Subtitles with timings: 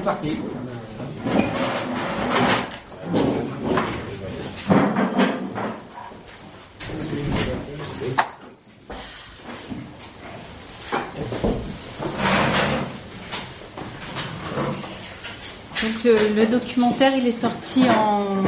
[0.00, 0.28] C'est parti.
[15.82, 18.42] Donc le, documentaire, il est sorti en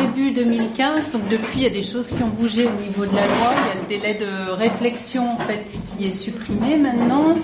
[0.00, 1.10] début 2015.
[1.10, 3.52] Donc depuis, il y a des choses qui ont bougé au niveau de la loi.
[3.60, 5.66] Il y a le délai de réflexion en fait
[5.98, 7.36] qui est supprimé maintenant.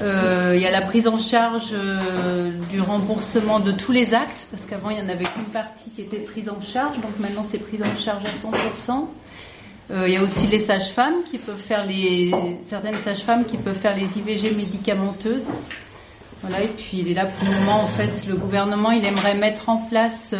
[0.00, 4.48] Euh, il y a la prise en charge euh, du remboursement de tous les actes
[4.50, 6.96] parce qu'avant il y en avait qu'une partie qui était prise en charge.
[6.96, 9.06] Donc maintenant c'est prise en charge à 100%.
[9.90, 12.32] Euh, il y a aussi les sages-femmes qui peuvent faire les
[12.64, 15.48] certaines sages-femmes qui peuvent faire les IVG médicamenteuses.
[16.42, 19.34] Voilà, et puis il est là pour le moment, en fait, le gouvernement, il aimerait
[19.34, 20.34] mettre en place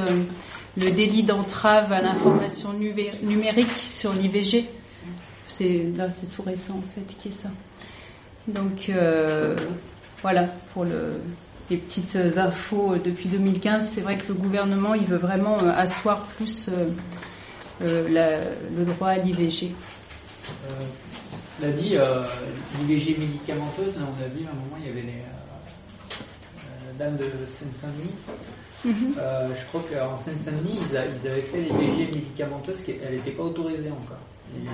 [0.76, 4.66] le délit d'entrave à l'information numérique sur l'IVG.
[5.48, 7.48] C'est là, c'est tout récent, en fait, qui est ça.
[8.48, 9.56] Donc euh,
[10.22, 11.20] voilà pour le,
[11.70, 13.88] les petites infos depuis 2015.
[13.90, 16.70] C'est vrai que le gouvernement, il veut vraiment euh, asseoir plus
[17.80, 19.72] le droit à l'IVG.
[21.58, 21.96] cela dit,
[22.80, 25.22] l'IVG médicamenteuse, on a vu à un moment, il y avait les
[26.98, 28.14] dame de Seine-Saint-Denis.
[28.84, 29.14] Mhm.
[29.18, 33.90] Euh, je crois qu'en Seine-Saint-Denis, ils, avaient fait l'IVG médicamenteuse, qui, elle n'était pas autorisée
[33.90, 34.18] encore.
[34.54, 34.68] Ils,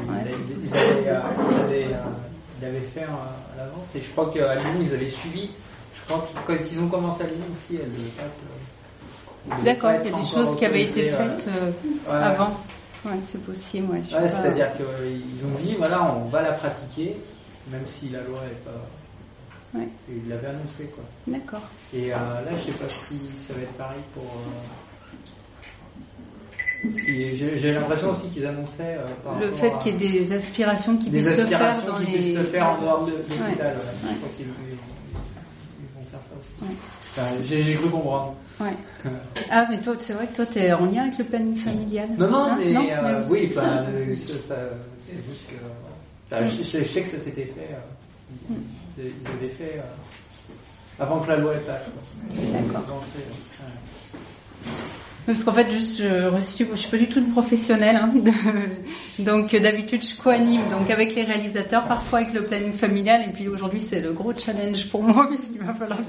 [0.76, 1.88] avaient,
[2.94, 5.50] fait à l'avance, et je crois qu'à Lyon, ils avaient suivi.
[5.94, 8.24] Je crois que quand ils ont commencé à Lyon aussi, pas
[9.64, 11.72] D'accord, il y a des choses qui avaient été faites euh,
[12.22, 12.60] avant.
[13.04, 13.90] Ouais, c'est possible.
[13.92, 17.16] Ouais, C'est-à-dire qu'ils ont dit, voilà, on va la pratiquer,
[17.70, 18.78] même si la loi n'est pas
[19.72, 19.88] Ouais.
[20.10, 21.04] Et il l'avait annoncé, quoi.
[21.28, 21.62] D'accord.
[21.94, 24.24] Et euh, là, je sais pas si ça va être pareil pour.
[24.24, 24.89] Euh...
[27.06, 31.10] J'ai l'impression aussi qu'ils annonçaient euh, par le fait qu'il y ait des aspirations qui
[31.10, 32.34] puissent se faire dans qui les.
[32.34, 33.76] se faire en dehors de, l'hôpital.
[33.76, 34.10] Ouais.
[34.10, 34.54] Je crois qu'ils vont
[36.10, 36.76] faire ça aussi.
[37.16, 38.34] Enfin, J'ai cru comprendre.
[38.60, 38.72] Ouais.
[39.50, 42.08] ah, mais toi, c'est vrai que toi, tu es en lien avec le planning familial.
[42.18, 45.54] Non, non, hein mais, non, euh, oui, enfin, ça, c'est juste que.
[46.32, 47.70] Enfin, je, je, sais que ça s'était fait.
[47.72, 48.54] Euh, mm
[49.02, 51.86] ils avaient fait euh, avant que la loi passe.
[52.30, 53.02] D'accord.
[55.26, 58.10] Parce qu'en fait, juste, je restitue, je suis pas du tout une professionnelle, hein,
[59.18, 63.46] donc d'habitude je co-anime donc avec les réalisateurs, parfois avec le planning familial, et puis
[63.48, 66.00] aujourd'hui c'est le gros challenge pour moi puisqu'il va falloir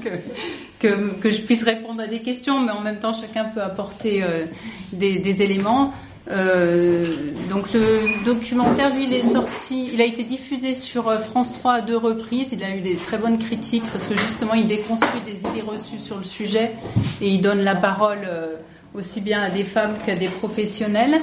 [0.79, 0.88] que,
[1.22, 4.45] que, je puisse répondre à des questions, mais en même temps chacun peut apporter euh,
[4.94, 5.93] des, éléments.
[6.29, 7.03] Euh,
[7.49, 11.73] donc le documentaire, lui, il est sorti, il a été diffusé sur euh, France 3
[11.73, 12.53] à deux reprises.
[12.53, 15.97] Il a eu des très bonnes critiques parce que justement, il déconstruit des idées reçues
[15.97, 16.73] sur le sujet
[17.22, 18.55] et il donne la parole euh,
[18.94, 21.22] aussi bien à des femmes qu'à des professionnels.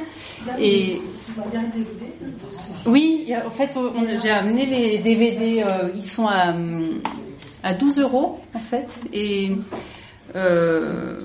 [0.58, 1.00] Et
[2.86, 3.74] oui, en fait,
[4.22, 5.64] j'ai amené les DVD.
[5.94, 6.54] ils sont à,
[7.62, 9.52] à 12 euros en fait et
[10.36, 11.18] euh,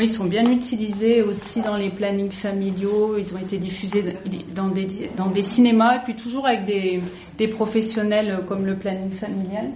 [0.00, 3.16] ils sont bien utilisés aussi dans les plannings familiaux.
[3.18, 4.16] Ils ont été diffusés
[4.54, 7.02] dans des, dans des cinémas, et puis toujours avec des,
[7.36, 9.70] des professionnels comme le planning familial.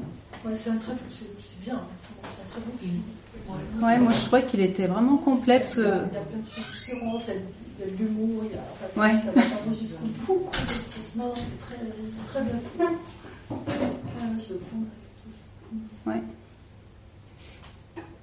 [0.45, 1.81] Ouais, c'est un très, c'est bien.
[2.23, 3.03] C'est un très bon film.
[3.83, 5.77] Ouais, moi je trouvais qu'il était vraiment complexe.
[5.79, 7.37] Il y a, plein de choses
[7.79, 8.63] il y a de l'humour, il y a.
[8.73, 9.21] Enfin, ouais.
[9.21, 10.43] Ça va jusqu'au fou.
[11.17, 11.77] Non, c'est très,
[12.33, 12.93] très bien.
[16.07, 16.23] Ouais.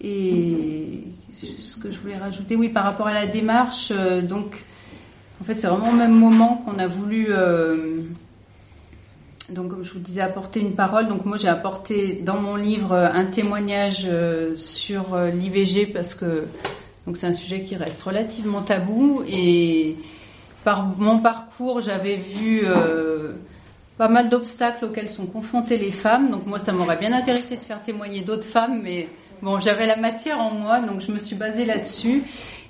[0.01, 1.03] Et
[1.61, 4.63] ce que je voulais rajouter, oui, par rapport à la démarche, euh, donc,
[5.41, 8.01] en fait, c'est vraiment au même moment qu'on a voulu, euh,
[9.53, 11.07] donc, comme je vous disais, apporter une parole.
[11.07, 16.45] Donc, moi, j'ai apporté dans mon livre un témoignage euh, sur l'IVG parce que,
[17.07, 19.95] donc, c'est un sujet qui reste relativement tabou et
[20.63, 22.63] par mon parcours, j'avais vu
[23.97, 26.31] pas mal d'obstacles auxquels sont confrontées les femmes.
[26.31, 29.09] Donc, moi, ça m'aurait bien intéressé de faire témoigner d'autres femmes, mais
[29.43, 32.23] Bon, j'avais la matière en moi, donc je me suis basée là-dessus.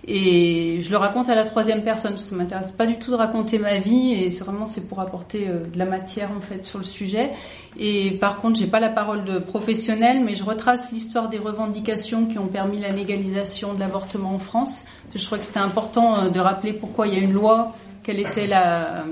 [0.06, 3.58] Et je le raconte à la troisième personne, ça m'intéresse pas du tout de raconter
[3.58, 6.78] ma vie, et c'est vraiment c'est pour apporter euh, de la matière en fait sur
[6.78, 7.32] le sujet.
[7.80, 12.26] Et par contre, j'ai pas la parole de professionnel, mais je retrace l'histoire des revendications
[12.26, 14.84] qui ont permis la légalisation de l'avortement en France.
[15.16, 17.74] Je crois que c'était important euh, de rappeler pourquoi il y a une loi,
[18.04, 19.06] quelle était la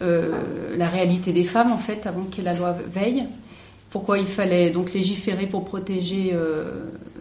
[0.00, 3.26] euh, la réalité des femmes en fait avant qu'il y ait la loi Veille
[3.90, 6.34] pourquoi il fallait donc légiférer pour protéger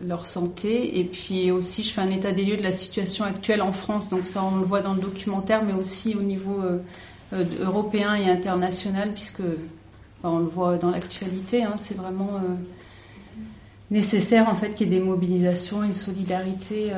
[0.06, 1.00] leur santé.
[1.00, 4.10] Et puis aussi, je fais un état des lieux de la situation actuelle en France.
[4.10, 6.80] Donc ça, on le voit dans le documentaire, mais aussi au niveau euh,
[7.34, 9.42] euh, européen et international, puisque
[10.24, 11.64] on le voit dans l'actualité.
[11.64, 12.40] Hein, c'est vraiment
[13.90, 16.92] nécessaire en fait qu'il y ait des mobilisations, une solidarité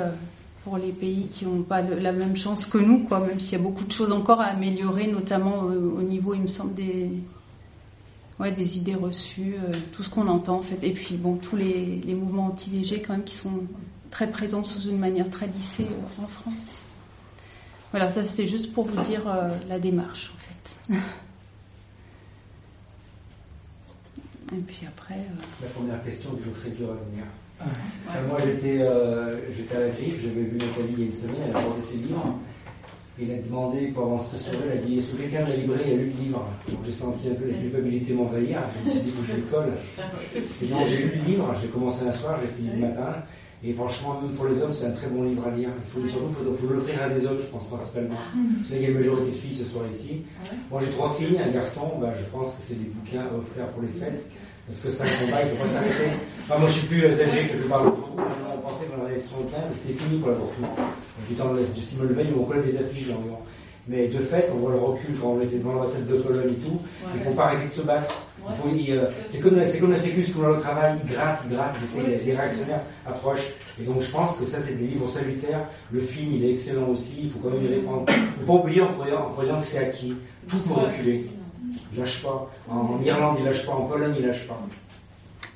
[0.65, 3.21] pour les pays qui n'ont pas la même chance que nous, quoi.
[3.21, 6.47] Même s'il y a beaucoup de choses encore à améliorer, notamment au niveau, il me
[6.47, 7.11] semble, des
[8.39, 9.55] ouais, des idées reçues,
[9.91, 10.79] tout ce qu'on entend en fait.
[10.83, 13.63] Et puis bon, tous les, les mouvements anti-VG quand même qui sont
[14.11, 15.87] très présents sous une manière très lissée
[16.21, 16.85] en France.
[17.91, 19.21] Voilà, ça c'était juste pour vous dire
[19.67, 20.99] la démarche en fait.
[24.53, 25.19] Et puis après.
[25.61, 27.25] La première question, toujours très dure à venir.
[27.61, 31.13] Euh, moi, j'étais, euh, j'étais à la griffe, j'avais vu Nathalie il y a une
[31.13, 32.39] semaine, elle a porté ses livres.
[33.19, 35.55] Il a demandé pour avoir ce sur elle, a dit Est-ce que quelqu'un de la
[35.57, 38.95] librairie a lu le livre Donc j'ai senti un peu la culpabilité m'envahir, je me
[38.95, 39.73] suis dit que je le colle.
[40.61, 43.13] Et donc j'ai lu le livre, j'ai commencé un soir, j'ai fini le matin.
[43.65, 45.69] Et franchement, même pour les hommes, c'est un très bon livre à lire.
[45.77, 48.15] Il faut surtout faut, faut l'offrir à des hommes, je pense principalement.
[48.15, 50.21] Là, il y a une majorité de filles ce soir ici.
[50.69, 51.93] Moi, j'ai trois filles, un garçon.
[52.01, 54.25] Bah, je pense que c'est des bouquins à offrir pour les fêtes.
[54.67, 56.09] Parce que c'est un combat, il ne faut pas s'arrêter.
[56.43, 58.17] Enfin, moi, je suis plus âgé que la plupart d'entre vous.
[58.63, 60.75] Pensait que dans les années 75, c'était fini pour l'avortement.
[61.27, 63.19] Du temps de Simone Veil, on connaît des affiches dans
[63.87, 66.65] Mais de fait, on voit le recul quand on était devant l'ambassade de Pologne et
[66.65, 66.79] tout.
[67.13, 68.23] Il ne faut pas arrêter de se battre.
[68.65, 71.75] Euh, c'est comme, la sécu, c'est comme le travail, il gratte, il gratte,
[72.25, 73.49] les réactionnaires approchent.
[73.81, 75.61] Et donc je pense que ça c'est des livres salutaires.
[75.91, 78.05] Le film il est excellent aussi, il faut quand même y répondre.
[78.09, 80.13] Il ne faut pas oublier en croyant, en croyant que c'est acquis.
[80.49, 81.25] Tout pour reculer.
[81.93, 82.49] Il lâche pas.
[82.69, 83.73] En, Irlande, il lâche pas.
[83.73, 84.59] En Pologne, il lâche pas.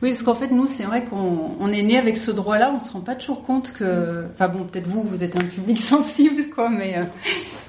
[0.02, 2.72] Oui, parce qu'en fait, nous, c'est vrai qu'on est né avec ce droit-là.
[2.74, 5.78] On se rend pas toujours compte que, enfin bon, peut-être vous, vous êtes un public
[5.94, 7.04] sensible, quoi, mais euh,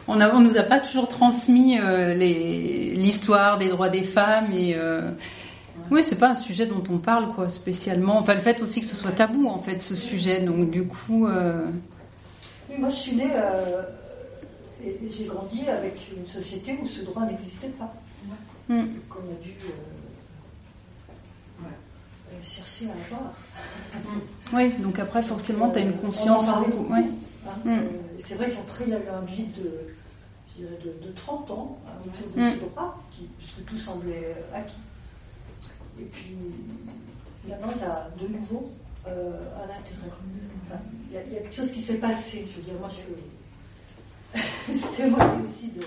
[0.06, 4.74] on, a, on nous a pas toujours transmis euh, l'histoire des droits des femmes et
[4.76, 5.10] euh,
[5.90, 8.18] oui, c'est pas un sujet dont on parle, quoi, spécialement.
[8.18, 10.40] Enfin, le fait aussi que ce soit tabou, en fait, ce sujet.
[10.42, 11.26] Donc, du coup.
[11.26, 13.30] Oui, moi, je suis née
[14.84, 17.92] et j'ai grandi avec une société où ce droit n'existait pas.
[18.68, 18.84] Mm.
[19.08, 19.97] qu'on a dû euh, euh,
[22.42, 23.32] chercher à avoir.
[24.52, 26.46] Oui, donc après, forcément, tu as une conscience.
[26.48, 26.92] beaucoup.
[26.92, 27.04] Ouais.
[27.46, 27.70] Hein, mm.
[27.70, 27.80] euh,
[28.18, 31.90] c'est vrai qu'après, il y a eu un vide de, de, de 30 ans hein,
[32.06, 32.52] autour de mm.
[32.52, 33.02] ce droit,
[33.38, 34.74] puisque tout semblait acquis.
[36.00, 36.36] Et puis,
[37.42, 38.70] finalement, il y a de nouveau
[39.06, 39.10] un
[39.64, 40.12] intérêt.
[41.10, 42.46] il, y a, quelque chose qui s'est passé.
[42.50, 42.98] Je veux dire, moi, je
[44.96, 45.80] témoigne aussi de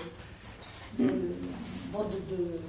[0.98, 2.60] de,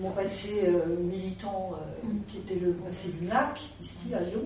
[0.00, 2.20] mon passé euh, militant, euh, mm.
[2.28, 4.44] qui était le passé du lac, ici à Lyon,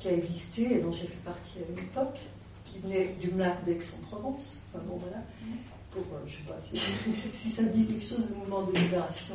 [0.00, 2.18] qui a existé et dont j'ai fait partie à une époque,
[2.66, 4.56] qui venait du lac d'Aix-en-Provence.
[4.72, 5.22] Enfin bon, voilà.
[5.90, 6.58] Pour, euh, je sais pas
[7.28, 9.34] si, ça dit quelque chose du mouvement de libération.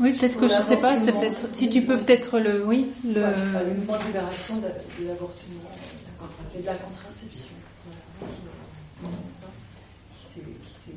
[0.00, 3.14] Oui, peut-être que je sais pas, c'est peut-être, si tu peux peut-être le, oui, le...
[3.14, 5.70] le mouvement de libération de, l'avortement
[6.54, 7.52] et de la contraception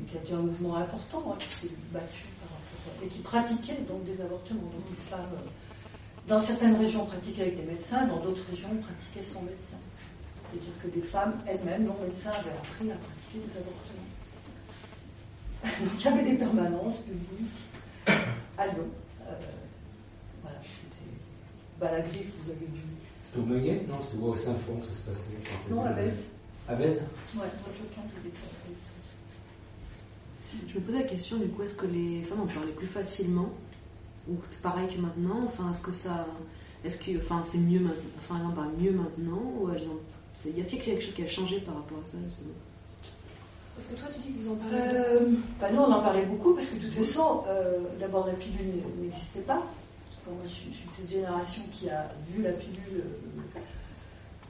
[0.06, 2.24] qui a été un mouvement important, hein, qui s'est battu
[3.04, 4.62] et qui pratiquait donc des avortements.
[4.62, 5.16] Donc euh,
[6.28, 9.76] dans certaines régions, pratiquaient avec des médecins, dans d'autres régions, pratiquaient sans médecin.
[10.50, 14.06] C'est-à-dire que des femmes elles-mêmes, non médecins, avaient appris à pratiquer des avortements.
[15.80, 18.16] donc il y avait des permanences publiques
[18.58, 18.88] à Lyon.
[19.28, 19.32] Euh,
[20.42, 21.10] voilà, c'était.
[21.80, 22.82] Bah, la griffe, vous avez vu.
[23.22, 25.26] C'était au Meguet Non, c'était au Saint-Fond que ça se passait.
[25.68, 26.24] Non, à Bèze.
[26.68, 27.00] À Bèze
[27.34, 28.65] Ouais, votre tout
[30.68, 33.50] je me posais la question, du coup, est-ce que les femmes en parlaient plus facilement
[34.28, 35.40] Ou pareil que maintenant?
[35.44, 36.26] Enfin, est-ce que ça.
[36.84, 37.16] Est-ce que.
[37.18, 38.10] Enfin, c'est mieux maintenant?
[38.18, 40.48] Enfin, elles en parlent mieux maintenant Ou elles en...
[40.48, 42.54] Y a-t-il quelque chose qui a changé par rapport à ça, justement?
[43.74, 46.24] Parce que toi, tu dis que vous en parlez euh, bah Nous, on en parlait
[46.24, 49.62] beaucoup parce que de toute façon, euh, d'abord, la pilule n'existait pas.
[50.26, 53.04] moi, je suis, de cette génération qui a vu la pilule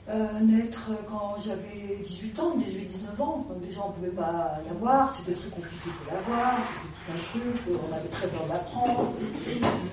[0.09, 3.47] euh, euh, naître quand j'avais 18 ans, 18-19 ans.
[3.49, 7.41] Donc déjà, on ne pouvait pas l'avoir, c'était très compliqué de l'avoir, c'était tout un
[7.41, 9.13] truc, on avait très peur d'apprendre,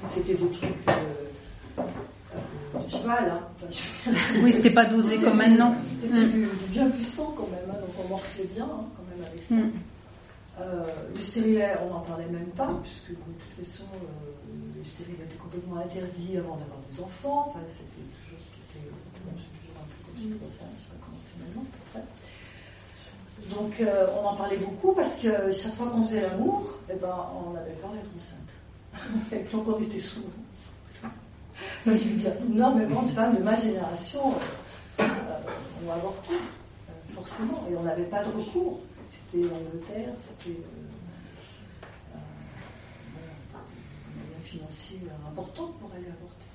[0.10, 1.82] c'était des trucs euh,
[2.76, 3.32] euh, cheval.
[3.32, 3.68] Hein.
[4.42, 5.76] oui, c'était pas dosé comme maintenant.
[6.00, 6.48] C'était mm.
[6.70, 9.56] bien puissant quand même, hein, donc on morflait bien hein, quand même avec ça.
[9.56, 9.72] Mm.
[10.62, 10.84] Euh,
[11.16, 13.86] le stérilet, on n'en parlait même pas, puisque de toute façon,
[14.78, 17.46] le stérilet était complètement interdit avant d'avoir des enfants.
[17.48, 18.43] Enfin, c'était toujours
[23.50, 27.16] donc euh, on en parlait beaucoup parce que chaque fois qu'on faisait l'amour, eh ben,
[27.46, 29.32] on avait peur d'être enceinte.
[29.32, 30.30] Et donc on était souvent
[31.86, 34.34] Je veux dire, énormément de femmes de ma génération
[35.00, 35.04] euh,
[35.86, 38.80] ont avorté, euh, forcément, et on n'avait pas de recours.
[39.10, 40.60] C'était l'Angleterre, c'était
[42.16, 42.20] un
[44.16, 46.46] moyen financier important pour aller avorter.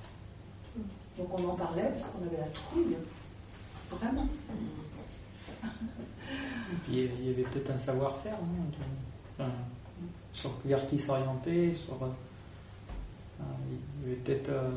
[1.17, 2.95] Donc on en parlait parce qu'on avait la trouille.
[3.91, 4.27] Vraiment.
[5.63, 8.37] Et puis il y avait peut-être un savoir-faire,
[10.33, 11.95] sur Vertis orienté, sur.
[12.03, 13.43] Euh,
[14.03, 14.69] il y avait peut-être euh,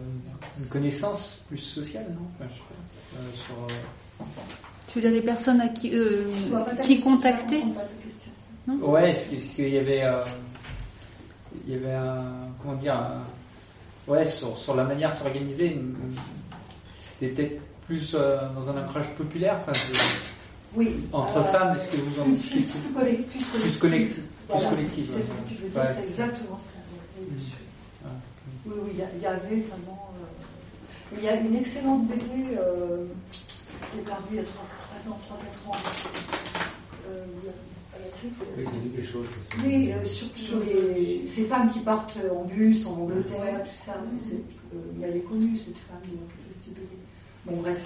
[0.59, 3.55] une connaissance plus sociale, non euh, sur,
[4.89, 5.93] Tu veux dire des personnes à qui,
[6.83, 7.63] qui contacter
[8.67, 10.05] non Ouais, est-ce qu'il y avait,
[11.67, 12.97] il y avait un, comment dire,
[14.07, 15.81] ouais, sur, sur la manière de s'organiser,
[17.01, 17.61] c'était peut-être
[17.93, 19.59] plus dans un ancrage populaire.
[19.61, 19.73] Enfin,
[20.75, 21.05] oui.
[21.13, 23.53] Entre femmes, est-ce que vous en discutez plus, collectif.
[23.53, 24.21] Plus collectif.
[24.49, 25.07] Plus collectif.
[25.15, 26.71] C'est ça que je veux dire, c'est exactement ça.
[28.65, 30.13] Oui, oui, il y, avait vraiment.
[30.15, 34.45] Euh, il y a une excellente BD euh, qui est parue il y a
[35.05, 35.19] 3 ans,
[35.67, 35.79] 3-4 ans.
[37.11, 37.25] Euh,
[38.57, 39.27] oui, c'est quelque chose.
[39.65, 43.95] Oui, euh, sur, sur les, ces femmes qui partent en bus en Angleterre, tout ça.
[43.95, 47.02] Euh, elle est connue, cette femme, donc, cette BD.
[47.45, 47.85] Bon, bref,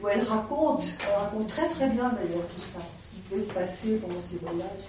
[0.00, 3.52] où elle raconte, elle raconte très très bien d'ailleurs tout ça, ce qui pouvait se
[3.52, 4.86] passer pendant ces voyages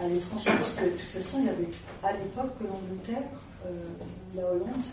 [0.00, 1.68] à l'étranger, parce que de toute façon, il y avait
[2.02, 3.28] à l'époque que l'Angleterre,
[3.66, 3.70] euh,
[4.34, 4.84] la Hollande,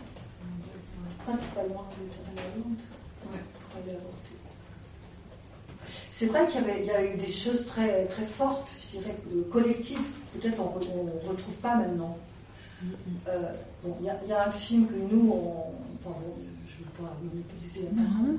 [1.24, 1.88] principalement
[2.36, 2.78] la Hollande,
[3.32, 4.34] ouais, avorté.
[6.12, 9.16] C'est vrai qu'il y, y, a eu des choses très, très fortes, je dirais,
[9.50, 10.02] collectives,
[10.34, 12.18] peut-être on ne retrouve pas maintenant.
[12.84, 12.88] Mm-hmm.
[13.28, 13.52] Euh,
[13.84, 15.72] il bon, y, y, a un film que nous, on,
[16.04, 16.34] pardon,
[16.98, 18.38] parole.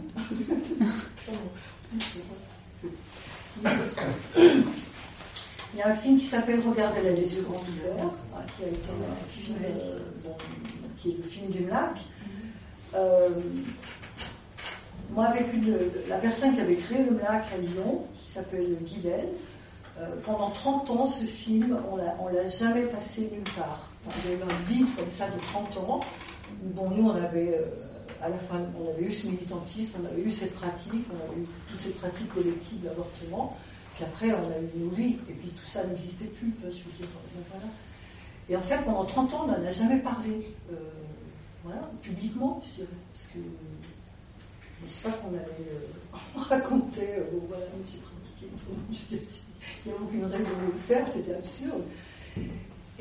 [5.74, 8.63] Il y a un film qui s'appelle Regardez la les yeux grands ouverts, hein, qui
[8.63, 10.36] a été un film, euh, bon,
[10.98, 11.92] qui est le film du MLAC.
[12.96, 13.30] Euh,
[15.12, 19.30] moi, avec une, la personne qui avait créé le MLAC à Lyon, qui s'appelle Guylaine,
[20.00, 21.98] euh, pendant 30 ans, ce film, on
[22.30, 23.89] ne l'a jamais passé nulle part.
[24.24, 26.00] Il y a eu un vide comme ça de 30 ans.
[26.62, 27.66] Bon, nous, on avait, euh,
[28.22, 31.42] à la fin, on avait eu ce militantisme, on avait eu cette pratique, on avait
[31.42, 33.58] eu toutes ces pratiques collectives d'avortement.
[33.96, 36.54] Puis après, on a eu nos et puis tout ça n'existait plus.
[38.50, 40.76] Et en fait, pendant 30 ans, on n'en a jamais parlé, euh,
[41.64, 43.40] voilà, publiquement, je dirais, parce que
[44.80, 48.48] je ne sais pas qu'on allait euh, raconter, euh, voilà, j'ai pratiqué,
[49.86, 51.84] il n'y a aucune raison de le faire, c'était absurde.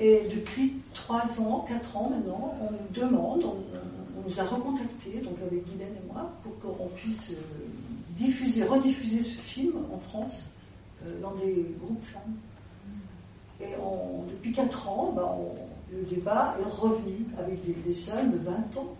[0.00, 5.34] Et depuis 3 ans, 4 ans maintenant, on nous demande, on, nous a recontactés, donc
[5.40, 7.32] avec Guylaine et moi, pour qu'on puisse
[8.10, 10.44] diffuser, rediffuser ce film en France
[11.04, 12.36] euh, dans des groupes femmes.
[13.60, 13.74] Et
[14.30, 15.28] depuis 4 ans, ben,
[15.92, 18.94] le débat est revenu avec des, jeunes de 20 ans.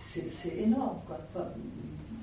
[0.00, 0.98] C'est énorme.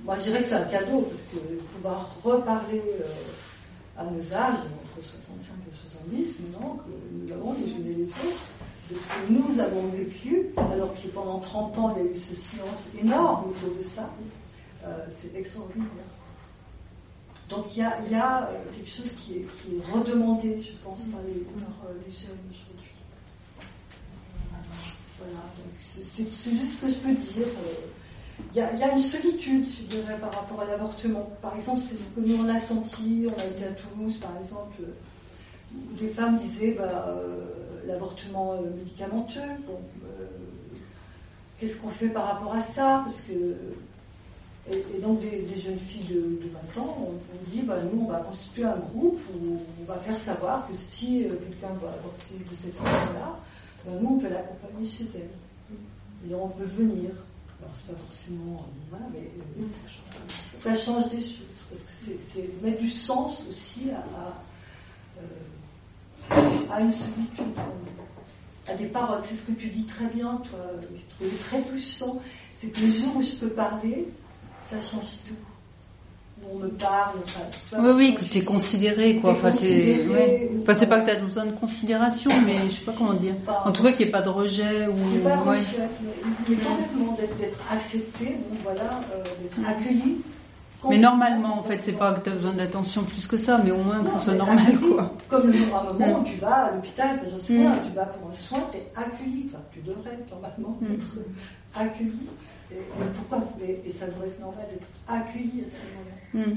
[0.03, 1.37] Moi, je dirais que c'est un cadeau, parce que
[1.75, 5.72] pouvoir reparler euh, à nos âges, entre 65 et
[6.11, 8.47] 70, maintenant que nous avons les unes et les autres,
[8.89, 12.15] de ce que nous avons vécu, alors que pendant 30 ans, il y a eu
[12.15, 14.09] ce silence énorme autour de ça,
[14.85, 15.87] euh, c'est extraordinaire.
[17.49, 20.73] Donc il y a, y a, euh, quelque chose qui est, qui est, redemandé, je
[20.83, 22.91] pense, par les, par euh, les jeunes aujourd'hui.
[25.19, 25.39] Voilà,
[26.03, 27.47] c'est juste ce que je peux dire.
[28.51, 31.29] Il y, a, il y, a, une solitude, je dirais, par rapport à l'avortement.
[31.41, 34.35] Par exemple, c'est ce que nous on a senti, on a été à Toulouse, par
[34.39, 34.81] exemple,
[35.99, 37.45] des femmes disaient bah, euh,
[37.85, 39.39] l'avortement médicamenteux.
[39.67, 40.25] Bon, euh,
[41.59, 43.03] Qu'est-ce qu'on fait par rapport à ça?
[43.05, 43.55] Parce que
[44.71, 48.63] et, donc des, jeunes filles de, 20 ans, on, dit, bah, nous on va constituer
[48.63, 52.75] un groupe où on va faire savoir que si euh, quelqu'un va avorter de cette
[52.75, 53.37] façon-là,
[53.85, 56.29] bah, nous on peut l'accompagner chez elle.
[56.29, 57.09] Et on peut venir.
[57.61, 59.29] Alors c'est pas forcément, euh, voilà, mais
[59.61, 59.67] euh,
[60.61, 65.21] ça, change, des choses, parce que c'est mettre du sens aussi à, à,
[66.79, 67.53] une solitude
[68.67, 69.21] à des paroles.
[69.27, 72.19] C'est ce que tu dis très bien, toi, je trouvais très touchant.
[72.55, 74.07] C'est que le jour où je peux parler,
[74.63, 75.35] ça change tout.
[76.51, 77.19] On me parle,
[77.79, 79.31] oui, oui, que tu es considéré, quoi.
[79.31, 80.51] Enfin, c'est ouais.
[80.61, 83.35] enfin, pas que tu as besoin de considération, mais je sais pas comment dire.
[83.63, 85.19] En tout cas, qu'il n'y ait pas de rejet ou.
[85.23, 90.17] Pas de rejet, mais, complètement d'être accepté, voilà, euh, d'être accueilli.
[90.89, 93.71] Mais normalement, en fait, c'est pas que tu as besoin d'attention plus que ça, mais
[93.71, 95.13] au moins que ce soit normal, quoi.
[95.29, 97.91] Comme le jour à un moment où tu vas à l'hôpital, j'en sais rien, tu
[97.91, 99.45] vas pour un soin, tu es accueilli.
[99.47, 100.93] Enfin, tu devrais normalement mm.
[100.93, 101.17] être
[101.75, 102.27] accueilli.
[102.71, 102.75] Et,
[103.15, 103.47] pourquoi?
[103.61, 106.55] Et, ça devrait être normal d'être accueilli à ce moment-là.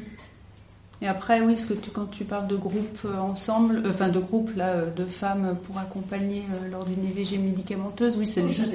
[1.03, 4.09] Et après, oui, ce que tu, quand tu parles de groupe euh, ensemble, euh, enfin
[4.09, 8.73] de groupe là, euh, de femmes pour accompagner lors d'une IVG médicamenteuse, oui, c'est juste.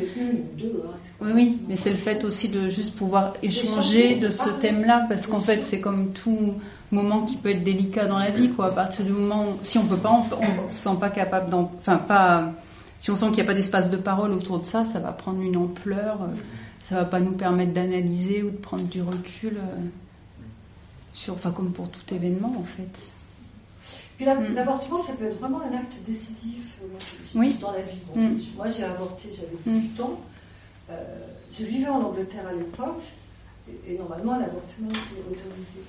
[0.55, 4.49] deux, hein, oui, oui, mais c'est le fait aussi de juste pouvoir échanger de ce
[4.49, 6.53] thème-là, parce qu'en fait, c'est comme tout
[6.91, 8.67] moment qui peut être délicat dans la vie, quoi.
[8.67, 11.49] À partir du moment où, si on peut pas, on, ne se sent pas capable
[11.49, 12.51] d'en, enfin pas,
[12.99, 15.11] si on sent qu'il n'y a pas d'espace de parole autour de ça, ça va
[15.11, 16.19] prendre une ampleur
[16.91, 19.77] ça va pas nous permettre d'analyser ou de prendre du recul euh,
[21.13, 23.11] sur, enfin comme pour tout événement en fait.
[24.17, 24.53] Puis mm.
[24.53, 27.97] l'avortement, ça peut être vraiment un acte décisif euh, dans la vie.
[28.15, 28.37] Mm.
[28.55, 30.03] Moi, j'ai avorté, j'avais 18 mm.
[30.03, 30.19] ans.
[30.91, 31.03] Euh,
[31.51, 33.01] je vivais en Angleterre à l'époque,
[33.87, 35.81] et, normalement, l'avortement était autorisé.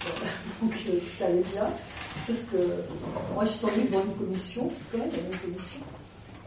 [0.62, 1.66] Donc, tout allait bien.
[2.26, 2.56] Sauf que
[3.34, 5.80] moi, je suis tombée devant une commission, parce qu'il y a une commission.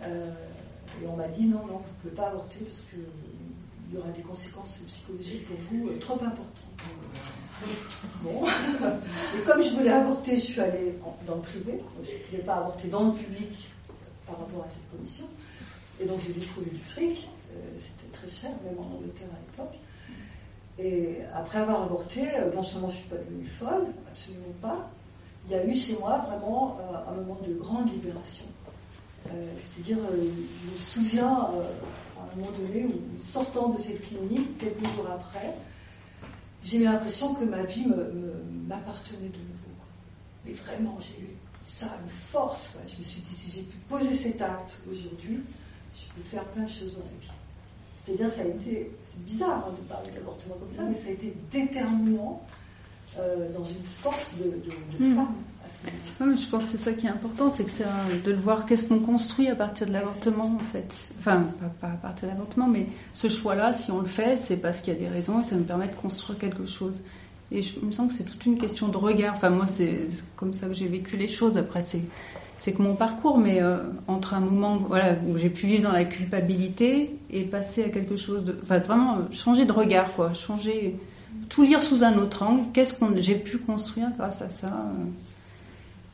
[0.01, 4.09] Et on m'a dit non, non, vous ne pouvez pas avorter parce qu'il y aura
[4.09, 6.47] des conséquences psychologiques pour vous trop importantes.
[8.21, 8.45] Bon.
[9.37, 10.97] Et comme je voulais avorter, je suis allée
[11.27, 11.79] dans le privé.
[12.03, 13.67] Je ne pouvais pas avorter dans le public
[14.25, 15.25] par rapport à cette commission.
[16.01, 17.29] Et donc j'ai dû du fric.
[17.77, 19.79] C'était très cher, même en Angleterre à l'époque.
[20.77, 22.21] Et après avoir avorté,
[22.55, 24.89] non seulement je ne suis pas devenue folle, absolument pas,
[25.45, 28.45] il y a eu chez moi vraiment un moment de grande libération.
[29.27, 31.63] Euh, c'est-à-dire, euh, je me souviens euh,
[32.17, 32.87] à un moment donné
[33.21, 35.53] sortant de cette clinique, quelques jours après,
[36.63, 37.85] j'ai eu l'impression que ma vie
[38.67, 39.69] m'appartenait de nouveau.
[40.45, 41.29] Mais vraiment, j'ai eu
[41.63, 42.69] ça, une force.
[42.87, 45.41] Je me suis dit, si j'ai pu poser cet acte aujourd'hui,
[45.95, 47.31] je peux faire plein de choses dans la vie.
[48.03, 51.11] C'est-à-dire, ça a été, c'est bizarre hein, de parler d'avortement comme ça, mais ça a
[51.11, 52.41] été déterminant
[53.17, 55.15] dans une force de, de, hmm.
[55.15, 55.35] femme
[56.19, 57.85] je pense que c'est ça qui est important, c'est que c'est
[58.23, 60.93] de le voir qu'est-ce qu'on construit à partir de l'avortement en fait.
[61.17, 61.45] Enfin,
[61.79, 64.93] pas, à partir de l'avortement, mais ce choix-là, si on le fait, c'est parce qu'il
[64.93, 66.99] y a des raisons et ça nous permet de construire quelque chose.
[67.51, 69.35] Et je, il me semble que c'est toute une question de regard.
[69.35, 71.57] Enfin, moi, c'est comme ça que j'ai vécu les choses.
[71.57, 72.01] Après, c'est
[72.57, 75.93] c'est que mon parcours, mais euh, entre un moment voilà, où j'ai pu vivre dans
[75.93, 78.59] la culpabilité et passer à quelque chose de.
[78.61, 80.33] Enfin, vraiment euh, changer de regard, quoi.
[80.33, 80.97] Changer.
[81.49, 82.63] Tout lire sous un autre angle.
[82.73, 85.05] Qu'est-ce qu'on j'ai pu construire grâce à ça euh.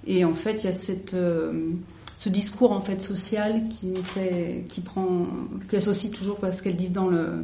[0.07, 1.71] Et en fait, il y a cette, euh,
[2.19, 5.25] ce discours en fait social qui fait, qui prend,
[5.67, 7.43] qui associe toujours parce qu'elles disent dans le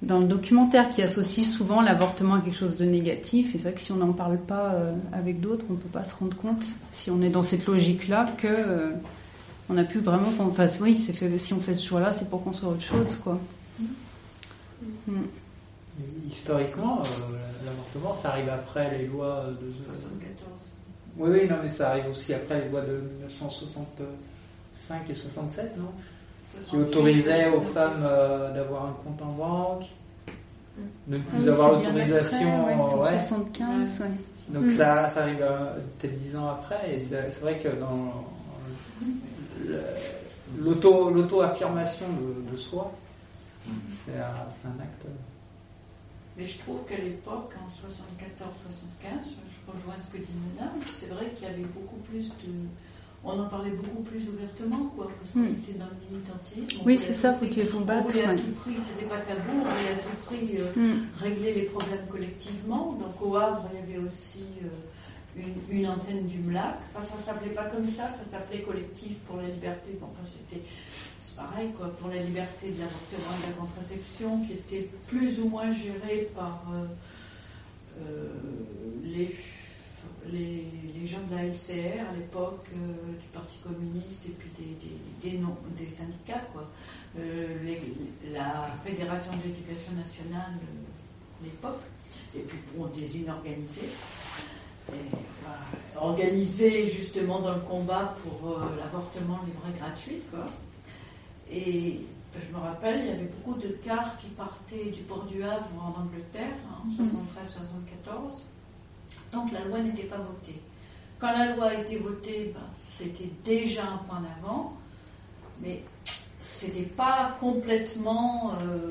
[0.00, 3.48] dans le documentaire, qui associe souvent l'avortement à quelque chose de négatif.
[3.48, 6.04] Et c'est vrai que si on n'en parle pas euh, avec d'autres, on peut pas
[6.04, 8.92] se rendre compte, si on est dans cette logique-là, que
[9.70, 12.42] on a pu vraiment, enfin oui, c'est fait, si on fait ce choix-là, c'est pour
[12.42, 13.38] construire autre chose, quoi.
[15.06, 15.12] Mm.
[16.26, 17.02] Historiquement,
[17.64, 20.68] l'avortement, ça arrive après les lois de 74.
[21.18, 25.90] Oui, oui, non, mais ça arrive aussi après les lois de 1965 et 67, non?
[26.66, 29.84] Qui autorisaient aux femmes euh, d'avoir un compte en banque,
[31.06, 33.00] de ne plus ah avoir l'autorisation.
[33.00, 34.06] Ouais, 75, ouais.
[34.48, 34.70] Donc mm.
[34.70, 38.24] ça, ça arrive euh, peut-être dix ans après, et c'est vrai que dans
[40.58, 42.90] l'auto-affirmation de, de, soi,
[43.66, 43.72] mm.
[44.04, 45.06] c'est un acte.
[46.38, 50.70] Mais je trouve qu'à l'époque, en 74-75, je rejoins ce que dit Mona,
[51.00, 52.52] c'est vrai qu'il y avait beaucoup plus de.
[53.24, 55.58] On en parlait beaucoup plus ouvertement, quoi, parce qu'on hmm.
[55.58, 56.80] était dans le militantisme.
[56.86, 58.06] Oui, c'est ça, faut qu'il faut battre.
[58.06, 61.06] On voulait à tout prix, c'était pas tabou, on voulait à tout prix euh, hmm.
[61.16, 62.92] régler les problèmes collectivement.
[62.92, 66.76] Donc au Havre, il y avait aussi euh, une, une, antenne du MLAC.
[66.94, 69.98] Enfin, ça s'appelait pas comme ça, ça s'appelait Collectif pour la liberté.
[70.00, 70.62] enfin, c'était
[71.38, 75.48] pareil, quoi, pour la liberté de l'avortement et de la contraception, qui était plus ou
[75.48, 76.84] moins gérée par euh,
[78.00, 78.28] euh,
[79.04, 79.34] les,
[80.30, 85.38] les, gens de la LCR à l'époque, euh, du Parti communiste et puis des, des,
[85.78, 86.68] des, syndicats, quoi.
[87.16, 90.52] la Fédération de l'éducation nationale
[91.40, 91.80] à l'époque,
[92.36, 93.88] et puis bon, des inorganisés.
[95.96, 100.46] Organisés justement dans le combat pour l'avortement libre et gratuit, quoi.
[101.50, 102.00] Et
[102.36, 105.70] je me rappelle, il y avait beaucoup de cars qui partaient du port du Havre
[105.80, 108.42] en Angleterre, en 73-74.
[109.32, 110.60] Donc la loi n'était pas votée.
[111.18, 114.74] Quand la loi a été votée, ben, c'était déjà un point d'avant,
[115.60, 115.82] mais
[116.40, 118.90] c'était pas complètement euh,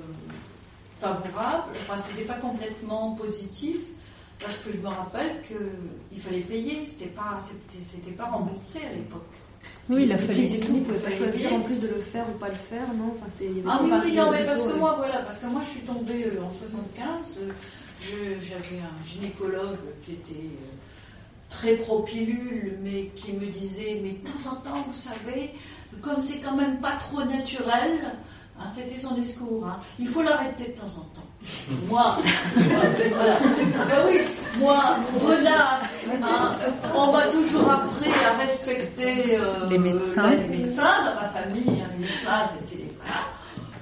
[1.00, 3.78] favorable, enfin c'était pas complètement positif,
[4.40, 7.40] parce que je me rappelle qu'il fallait payer, c'était pas,
[7.82, 9.24] c'était pas remboursé à l'époque.
[9.90, 10.42] Oui, il a fallu.
[10.42, 12.88] Les cliniques ne pouvaient pas choisir en plus de le faire ou pas le faire,
[12.96, 15.70] non enfin, Ah oui, oui, non, mais parce que moi, voilà, parce que moi je
[15.70, 17.40] suis tombée euh, en 75,
[18.42, 20.76] j'avais un gynécologue qui était euh,
[21.50, 25.54] très pro-pilule, mais qui me disait, mais de temps en temps, vous savez,
[26.02, 28.00] comme c'est quand même pas trop naturel,
[28.60, 31.27] hein, c'était son discours, hein, il faut l'arrêter de temps en temps.
[31.88, 32.18] Moi,
[32.56, 33.40] voilà.
[33.90, 34.20] ben oui,
[34.60, 35.82] moi, Renard,
[36.24, 36.54] hein,
[36.96, 40.30] on m'a toujours appris à respecter euh, les, médecins.
[40.30, 41.82] les médecins dans ma famille.
[41.82, 42.84] Hein, les médecins, c'était.
[42.98, 43.22] Voilà.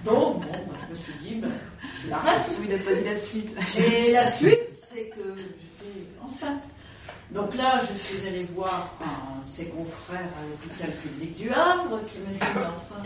[0.04, 1.50] Donc, bon, moi, je me suis dit, ben,
[2.04, 2.42] je l'arrête.
[2.60, 3.56] Oui, n'a pas dit la suite.
[3.78, 6.62] Et la suite, c'est que j'étais enceinte.
[7.32, 12.00] Donc là, je suis allée voir un de ses confrères à l'hôpital public du Havre
[12.06, 13.04] qui m'a dit, enfin,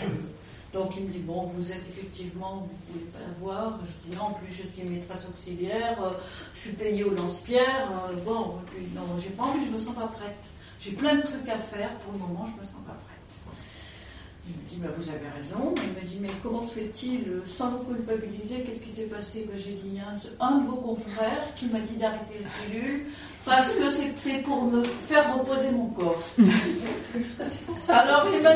[0.74, 3.80] donc il me dit bon vous êtes effectivement vous pouvez pas l'avoir.
[3.86, 6.12] Je dis non en plus je suis maîtresse auxiliaire, euh,
[6.54, 7.90] je suis payée au lance-pierre.
[8.10, 8.56] Euh, bon
[8.96, 10.38] non j'ai pas envie, je me sens pas prête.
[10.80, 13.19] J'ai plein de trucs à faire pour le moment, je me sens pas prête.
[14.50, 15.76] Il me dit, bah, vous avez raison.
[15.78, 19.48] Il me dit, mais comment se fait-il, sans vous culpabiliser, qu'est-ce qui s'est passé?
[19.48, 23.06] Bah, J'ai dit, a un, de vos confrères qui m'a dit d'arrêter le pilule
[23.46, 26.22] parce que c'était pour me faire reposer mon corps.
[27.88, 28.50] Alors il m'a,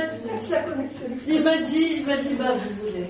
[1.27, 3.09] il m'a dit, il m'a dit, bah vous voulez.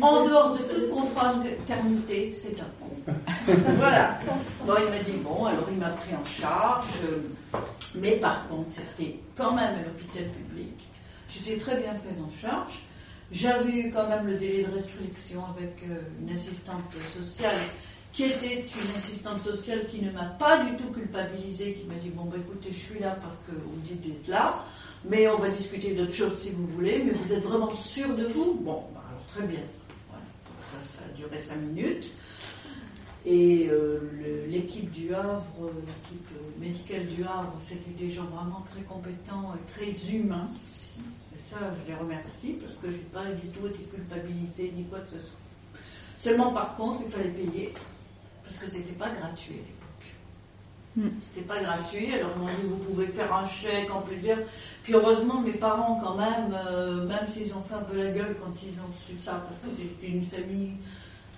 [0.00, 3.12] En dehors de toute confraternité, c'est un con.
[3.76, 4.18] voilà.
[4.64, 6.86] Bon, il m'a dit, bon, alors il m'a pris en charge,
[7.94, 10.91] mais par contre, c'était quand même à l'hôpital public.
[11.32, 12.80] J'étais très bien prise en charge.
[13.30, 16.82] J'avais eu quand même le délai de restriction avec euh, une assistante
[17.16, 17.56] sociale
[18.12, 22.10] qui était une assistante sociale qui ne m'a pas du tout culpabilisée, qui m'a dit
[22.10, 24.62] bon bah écoutez je suis là parce que vous me dites d'être là,
[25.08, 28.26] mais on va discuter d'autres choses si vous voulez, mais vous êtes vraiment sûr de
[28.26, 28.54] vous?
[28.60, 29.62] Bon, bah, alors très bien.
[30.10, 30.24] Voilà.
[30.62, 32.06] Ça, a duré cinq minutes.
[33.24, 39.54] Et euh, l'équipe du Havre, l'équipe médicale du Havre, c'était des gens vraiment très compétents
[39.54, 40.48] et très humains.
[40.98, 41.00] Et
[41.52, 45.00] ça, je les remercie parce que je n'ai pas du tout été culpabilisée ni quoi
[45.00, 45.38] que ce soit.
[46.16, 47.74] Seulement, par contre, il fallait payer
[48.44, 49.82] parce que c'était pas gratuit à l'époque.
[50.94, 51.18] Hmm.
[51.26, 54.38] C'était pas gratuit, alors on m'a dit vous pouvez faire un chèque en plusieurs.
[54.82, 58.36] Puis heureusement, mes parents, quand même, euh, même s'ils ont fait un peu la gueule
[58.42, 60.72] quand ils ont su ça, parce que c'est une famille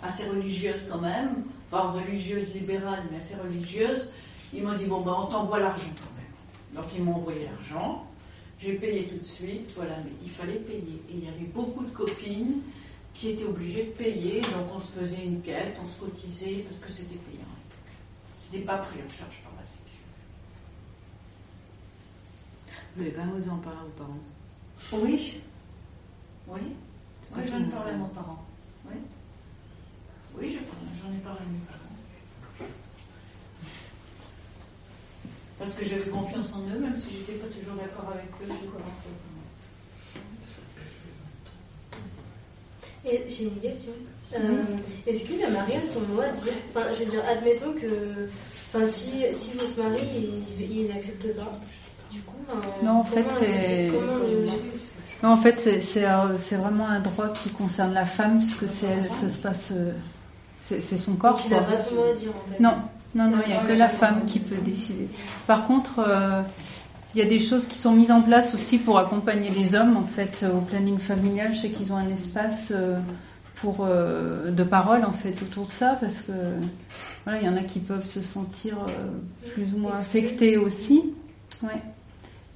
[0.03, 4.11] assez religieuse quand même, enfin religieuse libérale, mais assez religieuse,
[4.53, 6.83] ils m'ont dit bon ben on t'envoie l'argent quand même.
[6.83, 8.05] Donc ils m'ont envoyé l'argent.
[8.64, 11.03] J'ai payé tout de suite, voilà, mais il fallait payer.
[11.11, 12.62] Et il y avait beaucoup de copines
[13.12, 14.40] qui étaient obligés de payer.
[14.40, 17.92] Donc on se faisait une quête, on se cotisait parce que c'était payant à l'époque.
[18.37, 19.98] C'était pas pris en charge par la Sécu.
[22.96, 25.05] Vous avez quand même osé en parler à vos parents?
[25.05, 25.40] Oui.
[26.48, 26.61] Oui.
[27.37, 28.46] Oui, j'en ai parlé à mon parent.
[28.87, 28.96] Oui.
[30.38, 31.84] Oui, j'en ai parlé à mes parents.
[35.58, 38.66] Parce que j'avais confiance en eux, même si j'étais pas toujours d'accord avec eux, j'ai
[38.66, 39.08] commencé
[43.28, 43.92] j'ai une question.
[44.34, 44.38] Euh,
[45.06, 48.28] est-ce que le mari a son mot à dire enfin, Je veux dire, admettons que
[48.74, 50.02] enfin, si, si votre mari
[50.58, 51.52] il n'accepte pas,
[52.10, 52.36] du coup.
[52.82, 53.90] non, en fait, c'est.
[55.22, 59.28] Non, en fait, c'est vraiment un droit qui concerne la femme, puisque c'est elle, ça
[59.28, 59.72] se passe.
[59.74, 59.92] Euh,
[60.58, 61.36] c'est son corps.
[61.36, 62.60] Donc, il n'a pas son mot à dire en fait.
[62.60, 62.74] Non,
[63.14, 65.09] non, non, il n'y a que la femme qui peut décider.
[65.46, 66.42] Par contre, euh,
[67.14, 69.96] il y a des choses qui sont mises en place aussi pour accompagner les hommes
[69.96, 71.55] en fait au planning familial.
[71.55, 72.98] Je sais qu'ils ont un espace euh,
[73.55, 76.33] pour euh, de parole en fait autour de ça parce que
[77.24, 78.79] voilà, il y en a qui peuvent se sentir
[79.53, 81.14] plus ou moins affectés aussi.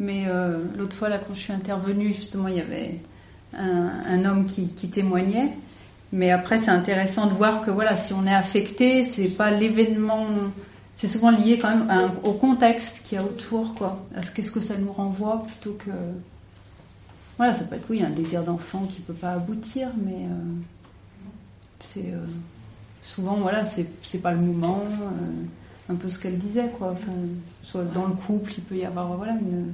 [0.00, 0.26] Mais
[0.76, 2.96] l'autre fois là quand je suis intervenue justement il y avait
[3.56, 5.54] un, homme qui témoignait.
[6.12, 10.26] Mais après c'est intéressant de voir que voilà si on est affecté c'est pas l'événement
[10.98, 14.04] c'est souvent lié quand même au contexte qu'il y a autour, quoi.
[14.16, 15.90] À ce qu'est-ce que ça nous renvoie plutôt que.
[17.36, 20.54] Voilà, ça peut être oui un désir d'enfant qui peut pas aboutir, mais euh,
[21.78, 22.26] c'est euh,
[23.00, 24.82] souvent voilà c'est pas le moment.
[24.86, 25.44] Euh,
[25.90, 26.90] un peu ce qu'elle disait, quoi.
[26.90, 27.12] Enfin,
[27.62, 29.72] soit dans le couple, il peut y avoir voilà une,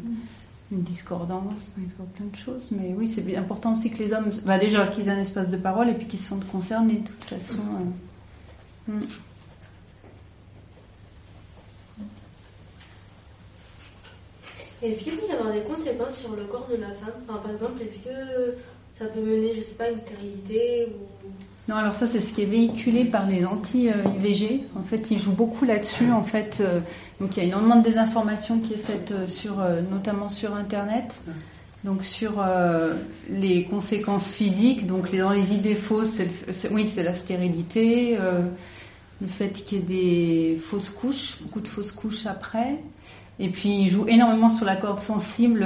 [0.72, 2.70] une discordance, il avoir plein de choses.
[2.72, 5.56] Mais oui, c'est important aussi que les hommes, bah déjà qu'ils aient un espace de
[5.56, 7.62] parole et puis qu'ils se sentent concernés de toute façon.
[8.88, 9.00] Hmm.
[14.82, 17.14] Est-ce qu'il peut y avoir des conséquences sur le corps de la femme?
[17.26, 18.54] Par exemple, est-ce que
[18.94, 21.28] ça peut mener, je sais pas, à une stérilité ou...
[21.66, 24.64] Non, alors ça, c'est ce qui est véhiculé par les anti-IVG.
[24.78, 26.10] En fait, ils jouent beaucoup là-dessus.
[26.10, 26.80] En fait, euh,
[27.20, 30.54] donc il y a énormément de désinformation qui est faite euh, sur, euh, notamment sur
[30.54, 31.20] Internet.
[31.84, 32.42] Donc sur
[33.28, 36.18] les conséquences physiques, donc dans les idées fausses,
[36.70, 38.16] oui, c'est la stérilité,
[39.20, 42.80] le fait qu'il y ait des fausses couches, beaucoup de fausses couches après.
[43.38, 45.62] Et puis il joue énormément sur la corde sensible,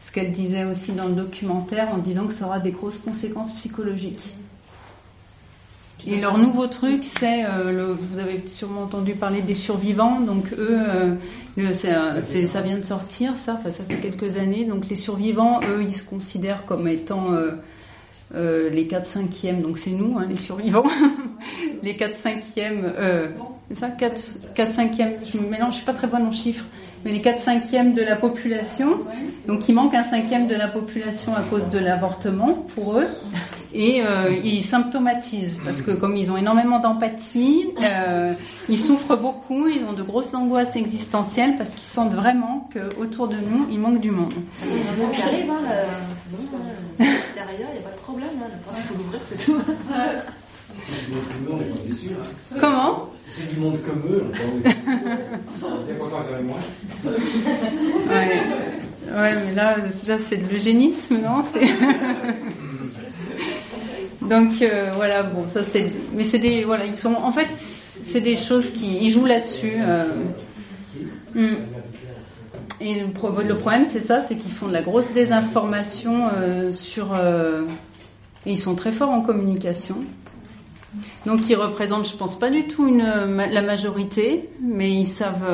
[0.00, 3.52] ce qu'elle disait aussi dans le documentaire, en disant que ça aura des grosses conséquences
[3.52, 4.34] psychologiques.
[6.06, 10.78] Et leur nouveau truc, c'est, euh, vous avez sûrement entendu parler des survivants, donc eux,
[11.58, 15.82] euh, ça vient de sortir, ça, enfin, ça fait quelques années, donc les survivants, eux,
[15.82, 17.28] ils se considèrent comme étant
[18.34, 20.86] les 4 5e, donc c'est nous, hein, les survivants,
[21.82, 23.30] les 4 5e,
[23.68, 23.88] c'est ça?
[23.88, 24.20] 4,
[24.54, 26.64] 4 cinquièmes, je me mélange, je suis pas très bonne en chiffres,
[27.04, 28.98] mais les 4 cinquièmes de la population,
[29.46, 33.06] donc il manque un cinquième de la population à cause de l'avortement pour eux,
[33.74, 38.32] et euh, ils symptomatisent, parce que comme ils ont énormément d'empathie, euh,
[38.68, 43.36] ils souffrent beaucoup, ils ont de grosses angoisses existentielles, parce qu'ils sentent vraiment qu'autour de
[43.36, 44.34] nous, il manque du monde.
[45.12, 45.62] Ça arrive, hein,
[46.98, 49.58] l'extérieur, il n'y a pas de problème, hein, il faut l'ouvrir, c'est tout.
[50.80, 52.10] C'est du monde comme eux, on est pas déçus.
[52.10, 52.56] Hein.
[52.60, 53.10] Comment?
[53.28, 54.90] C'est du monde comme eux, on est pas déçus.
[55.86, 56.60] Il y a pas quand même moi.
[58.08, 58.40] Ouais.
[59.14, 61.42] Ouais, mais là, là c'est de l'eugénisme, non?
[64.32, 65.92] Donc euh, voilà, bon, ça c'est.
[66.14, 66.64] Mais c'est des.
[66.64, 67.12] Voilà, ils sont.
[67.14, 69.04] En fait, c'est des choses qui.
[69.04, 69.74] Ils jouent là-dessus.
[69.80, 70.06] Euh.
[71.34, 71.56] Hmm.
[72.80, 77.14] Et le, problème, c'est ça, c'est qu'ils font de la grosse désinformation euh, sur.
[77.14, 79.96] et ils sont très forts en communication.
[81.26, 85.46] Donc ils représentent, je pense pas du tout la majorité, mais ils savent.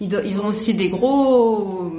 [0.00, 1.92] Ils, ont aussi des gros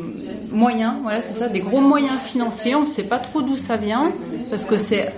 [0.52, 2.76] moyens, voilà, c'est ça, des gros moyens financiers.
[2.76, 4.12] On ne sait pas trop d'où ça vient,
[4.50, 5.10] parce que c'est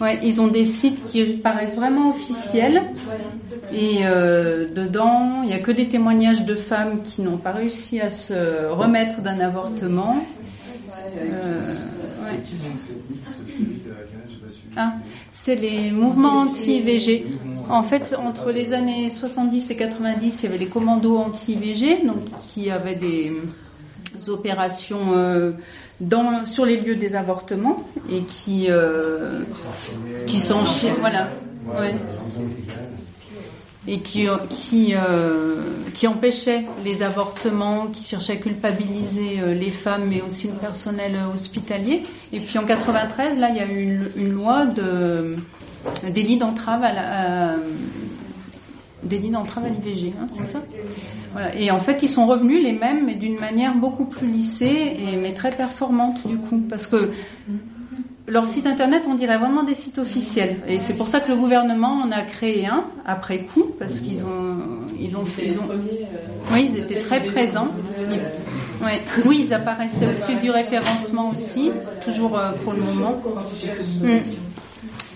[0.00, 2.82] Ouais, ils ont des sites qui paraissent vraiment officiels.
[3.72, 8.00] Et euh, dedans, il n'y a que des témoignages de femmes qui n'ont pas réussi
[8.00, 10.24] à se remettre d'un avortement.
[11.16, 11.74] Euh,
[14.76, 14.94] ah,
[15.30, 17.26] c'est les mouvements anti-IVG.
[17.68, 22.18] En fait, entre les années 70 et 90, il y avait les commandos anti-IVG, donc
[22.48, 23.32] qui avaient des
[24.28, 25.52] opérations euh,
[26.46, 27.76] sur les lieux des avortements
[28.10, 29.42] et qui euh,
[30.26, 31.28] qui s'enchaînent, voilà,
[33.86, 35.56] et qui qui euh,
[35.94, 41.12] qui empêchaient les avortements, qui cherchaient à culpabiliser euh, les femmes, mais aussi le personnel
[41.32, 42.02] hospitalier.
[42.32, 45.36] Et puis en 93, là, il y a eu une, une loi de
[46.10, 47.56] délit d'entrave à la
[49.04, 50.62] délit d'entrave à l'IVG, hein, c'est ça
[51.34, 51.54] voilà.
[51.56, 55.16] Et en fait, ils sont revenus les mêmes, mais d'une manière beaucoup plus lissée et
[55.16, 57.10] mais très performante du coup, parce que
[58.26, 60.60] leur site internet, on dirait vraiment des sites officiels.
[60.66, 64.24] Et c'est pour ça que le gouvernement en a créé un après coup, parce qu'ils
[64.24, 64.58] ont,
[64.98, 65.52] ils ont fait,
[66.52, 67.68] oui, ils étaient très présents.
[69.26, 71.70] Oui, ils apparaissaient aussi du référencement aussi,
[72.04, 73.20] toujours euh, pour le moment.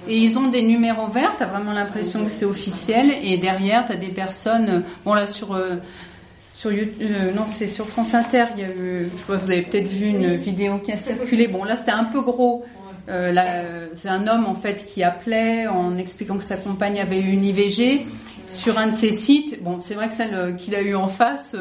[0.08, 3.12] Et ils ont des numéros verts, t'as vraiment l'impression que c'est officiel.
[3.22, 5.76] Et derrière, t'as des personnes, bon là sur euh,
[6.54, 9.50] sur YouTube, euh, non c'est sur France Inter, il y a eu, je sais vous
[9.50, 11.46] avez peut-être vu une vidéo qui a circulé.
[11.46, 12.64] Bon là c'était un peu gros.
[13.10, 17.30] Euh, c'est un homme en fait qui appelait en expliquant que sa compagne avait eu
[17.30, 18.06] une IVG
[18.50, 19.62] sur un de ses sites.
[19.62, 21.54] Bon c'est vrai que celle qu'il a eu en face,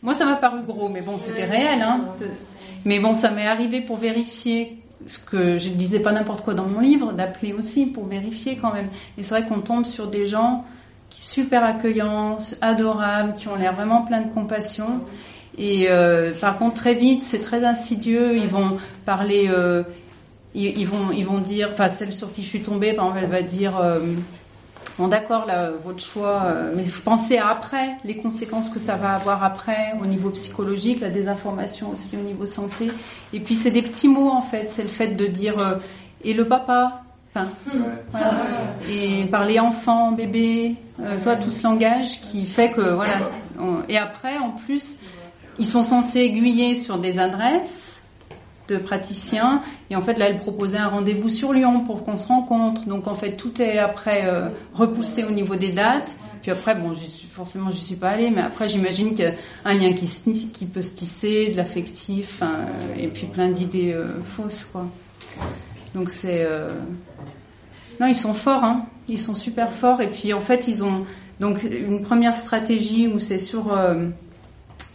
[0.00, 1.82] moi ça m'a paru gros, mais bon c'était réel.
[1.82, 2.06] Hein.
[2.86, 6.54] Mais bon ça m'est arrivé pour vérifier ce que je ne disais pas n'importe quoi
[6.54, 8.88] dans mon livre, d'appeler aussi pour vérifier quand même.
[9.18, 10.64] Et c'est vrai qu'on tombe sur des gens
[11.10, 15.00] qui super accueillants, adorables, qui ont l'air vraiment plein de compassion.
[15.58, 18.36] Et euh, par contre, très vite, c'est très insidieux.
[18.36, 19.82] Ils vont parler, euh,
[20.54, 23.30] ils, vont, ils vont dire, enfin celle sur qui je suis tombée, par exemple, elle
[23.30, 23.78] va dire.
[23.78, 24.00] Euh,
[24.98, 29.14] Bon, d'accord, là, votre choix, euh, mais pensez à après, les conséquences que ça va
[29.14, 32.90] avoir après au niveau psychologique, la désinformation aussi au niveau santé.
[33.32, 34.70] Et puis, c'est des petits mots, en fait.
[34.70, 35.76] C'est le fait de dire euh,
[36.24, 37.02] et le papa,
[37.34, 37.48] enfin,
[38.10, 38.46] voilà.
[38.90, 43.18] et parler enfant, bébé, euh, tu vois, tout ce langage qui fait que, voilà.
[43.88, 44.98] et après, en plus,
[45.58, 48.01] ils sont censés aiguiller sur des adresses
[48.72, 49.62] de praticiens.
[49.90, 52.86] Et en fait, là, elle proposait un rendez-vous sur Lyon pour qu'on se rencontre.
[52.86, 56.16] Donc, en fait, tout est après euh, repoussé au niveau des dates.
[56.42, 59.34] Puis après, bon, je, forcément, je suis pas allée, mais après, j'imagine qu'il y a
[59.64, 60.08] un lien qui,
[60.48, 64.86] qui peut se tisser, de l'affectif, hein, et puis plein d'idées euh, fausses, quoi.
[65.94, 66.44] Donc, c'est...
[66.44, 66.70] Euh,
[68.00, 68.86] non, ils sont forts, hein.
[69.08, 70.00] Ils sont super forts.
[70.00, 71.04] Et puis, en fait, ils ont
[71.38, 73.76] donc une première stratégie où c'est sur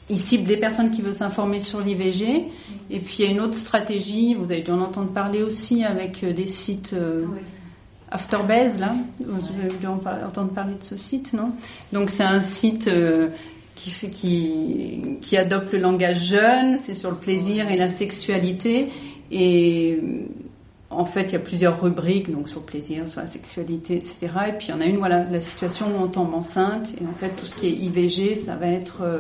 [0.09, 2.45] ils ciblent des personnes qui veulent s'informer sur l'IVG.
[2.89, 5.83] Et puis il y a une autre stratégie, vous avez dû en entendre parler aussi
[5.83, 7.25] avec euh, des sites euh,
[8.09, 8.93] Afterbase, là.
[9.19, 11.51] Vous avez dû entendre parler de ce site, non?
[11.91, 13.27] Donc c'est un site euh,
[13.75, 18.87] qui, fait, qui, qui adopte le langage jeune, c'est sur le plaisir et la sexualité.
[19.29, 19.99] Et
[20.89, 24.17] en fait, il y a plusieurs rubriques, donc sur le plaisir, sur la sexualité, etc.
[24.49, 26.93] Et puis il y en a une, voilà, la situation où on tombe enceinte.
[27.01, 29.19] Et en fait, tout ce qui est IVG, ça va être euh,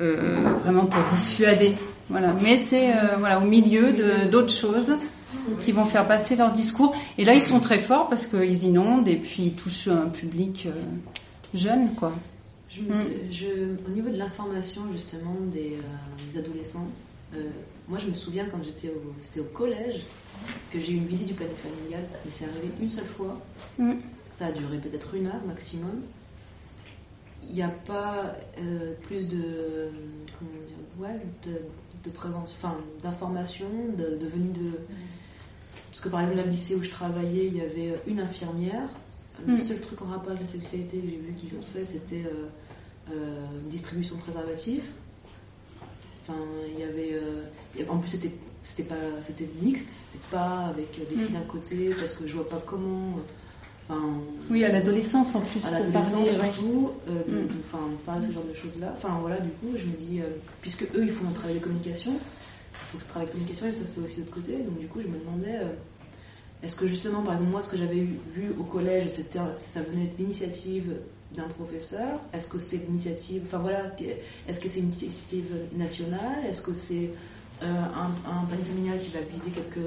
[0.00, 1.74] vraiment pour dissuader.
[2.10, 2.34] Voilà.
[2.42, 4.92] Mais c'est euh, voilà au milieu de d'autres choses
[5.60, 6.94] qui vont faire passer leur discours.
[7.16, 10.66] Et là, ils sont très forts parce qu'ils inondent et puis ils touchent un public
[10.66, 10.72] euh,
[11.54, 12.12] jeune, quoi.
[12.68, 13.04] Je, mm.
[13.30, 13.46] je,
[13.86, 15.78] au niveau de l'information justement des,
[16.28, 16.86] des adolescents,
[17.88, 20.02] moi je me souviens quand j'étais au, c'était au collège
[20.72, 23.40] que j'ai eu une visite du planning familial, mais c'est arrivé une seule fois.
[23.78, 23.94] Mm.
[24.30, 26.02] Ça a duré peut-être une heure maximum
[27.50, 29.90] il n'y a pas euh, plus de,
[30.38, 31.60] comment dire, ouais, de,
[32.04, 33.66] de prévention, enfin, d'information,
[33.98, 34.78] de, de venue de.
[35.90, 38.88] Parce que par exemple, le lycée où je travaillais, il y avait une infirmière.
[39.46, 39.58] Le hmm.
[39.58, 42.48] seul truc en rapport avec la sexualité que j'ai vu qu'ils ont fait, c'était euh,
[43.10, 44.88] euh, une distribution de préservatifs.
[46.22, 46.38] Enfin,
[46.72, 47.20] il y avait.
[47.88, 48.30] en plus, c'était
[48.62, 48.94] c'était pas
[49.26, 51.32] c'était mixte, c'était pas avec des filles hmm.
[51.32, 53.18] d'un côté, parce que je vois pas comment.
[53.90, 54.02] Enfin,
[54.50, 55.64] Oui, à l'adolescence en plus.
[55.66, 57.48] À l'adolescence surtout, euh, mm.
[57.66, 58.94] enfin, parler de ce genre de choses-là.
[58.96, 60.20] Enfin voilà, du coup, je me dis,
[60.60, 63.66] puisque eux, ils font un travail de communication, il faut que ce travail de communication,
[63.66, 64.52] il se fait aussi de l'autre côté.
[64.58, 65.58] Donc du coup, je me demandais,
[66.62, 70.06] est-ce que justement, par exemple, moi, ce que j'avais vu au collège, c'était, ça venait
[70.06, 70.94] de l'initiative
[71.36, 73.92] d'un professeur Est-ce que c'est l'initiative, enfin voilà,
[74.48, 76.44] est-ce que c'est une initiative nationale?
[76.48, 77.10] Est-ce que c'est
[77.62, 79.86] euh, un, un panier familial qui va viser quelques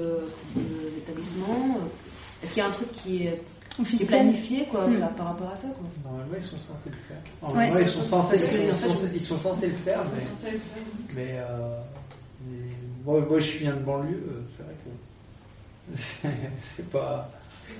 [0.98, 1.78] établissements?
[2.42, 3.40] Est-ce qu'il y a un truc qui est,
[4.06, 5.00] planifié quoi, hmm.
[5.16, 5.88] par rapport à ça quoi.
[6.04, 7.16] Normalement, ils sont censés le faire.
[7.42, 8.36] Normalement, ils, sont censés,
[9.14, 10.52] ils, sont, censés le faire, mais,
[11.16, 11.78] mais, euh,
[13.04, 14.90] moi, je viens de banlieue, euh, c'est vrai que
[16.58, 17.30] c'est pas.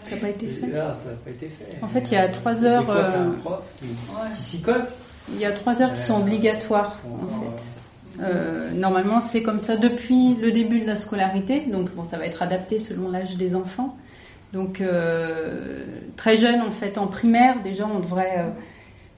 [0.02, 0.66] Ça n'a pas été fait.
[0.66, 1.78] Là, ça n'a pas été fait.
[1.82, 2.90] En fait, il y a trois heures.
[2.90, 3.30] Euh,
[4.36, 4.86] qui, s'y colle.
[5.32, 7.62] Il y a trois heures qui sont obligatoires, en fait.
[8.20, 11.60] Euh, normalement, c'est comme ça depuis le début de la scolarité.
[11.60, 13.96] Donc, bon, ça va être adapté selon l'âge des enfants.
[14.54, 15.84] Donc, euh,
[16.16, 18.50] très jeune, en fait, en primaire, déjà, on devrait euh,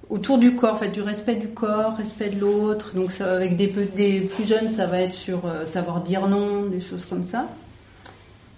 [0.09, 2.95] autour du corps, en fait, du respect du corps, respect de l'autre.
[2.95, 6.81] Donc, ça, avec des, plus jeunes, ça va être sur euh, savoir dire non, des
[6.81, 7.49] choses comme ça.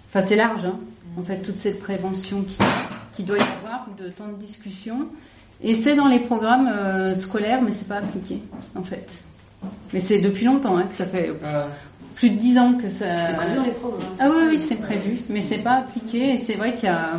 [0.07, 0.79] Enfin, c'est large, hein,
[1.19, 2.45] en fait, toute cette prévention
[3.13, 5.09] qui, doit y avoir, de temps de discussion.
[5.61, 8.41] Et c'est dans les programmes scolaires, mais c'est pas appliqué,
[8.75, 9.21] en fait.
[9.91, 11.29] Mais c'est depuis longtemps hein, que ça fait
[12.19, 13.15] plus de dix ans que ça.
[13.15, 14.15] C'est prévu dans les programmes.
[14.19, 17.11] Ah oui, oui, c'est prévu, mais c'est pas appliqué et c'est vrai qu'il y a.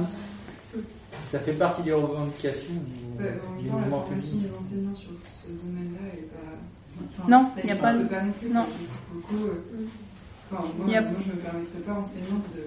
[1.19, 4.47] Ça fait partie des revendications du, ouais, du mouvement féministe.
[4.47, 7.29] des enseignants sur ce domaine-là est pas.
[7.29, 7.95] non, il n'y a pas.
[7.95, 8.51] Pas non plus.
[8.51, 8.67] Non.
[9.15, 10.53] Beaucoup, euh...
[10.53, 11.01] enfin, moi, a...
[11.01, 12.63] moi, je me permettrais pas enseignante de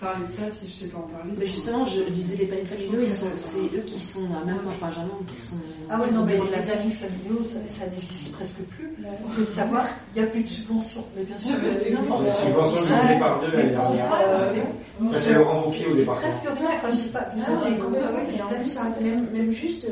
[0.00, 1.32] parler de ça si je sais pas en parler.
[1.38, 4.60] Mais justement, je disais les paniers familiaux, ils sont, c'est eux qui sont là même,
[4.68, 5.56] enfin, généralement, qui sont.
[5.90, 8.90] Ah ouais, non, mais les paniers familiaux, ça, n'existe presque plus.
[8.98, 11.04] Il faut savoir, il n'y a plus de subventions.
[11.16, 12.32] Mais bien sûr, c'est n'importe quoi.
[12.32, 14.08] Les subventions divisées par deux l'année dernière.
[15.12, 16.16] C'est Laurent Wauquiez au départ.
[16.16, 17.28] Presque rien, quand j'ai pas.
[18.94, 19.86] C'est même juste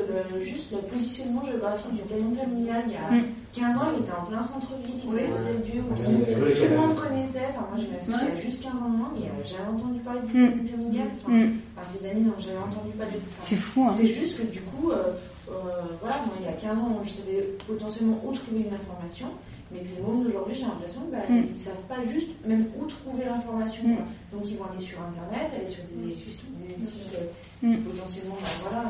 [0.72, 4.42] le positionnement géographique du planning familial il y a 15 ans, il était en plein
[4.42, 7.46] centre-ville, il était hôtel Dieu, tout le monde connaissait.
[7.48, 9.68] Enfin, moi, j'ai ma soeur qui a juste 15 ans de moins, mais euh, j'avais
[9.68, 10.68] entendu parler du mm.
[10.68, 11.08] familial.
[11.24, 11.52] Enfin, mm.
[11.88, 13.18] ses amis, non, j'avais entendu parler.
[13.42, 13.94] C'est fou, hein.
[13.96, 15.14] C'est juste que du coup, euh,
[15.48, 19.28] euh, voilà, moi, il y a 15 ans, je savais potentiellement où trouver une information.
[19.70, 21.50] Mais puis le monde d'aujourd'hui, j'ai l'impression qu'ils bah, mm.
[21.50, 23.84] ne savent pas juste même où trouver l'information.
[24.32, 27.16] Donc ils vont aller sur Internet, aller sur des, des sites
[27.60, 28.84] qui potentiellement, bah, voilà,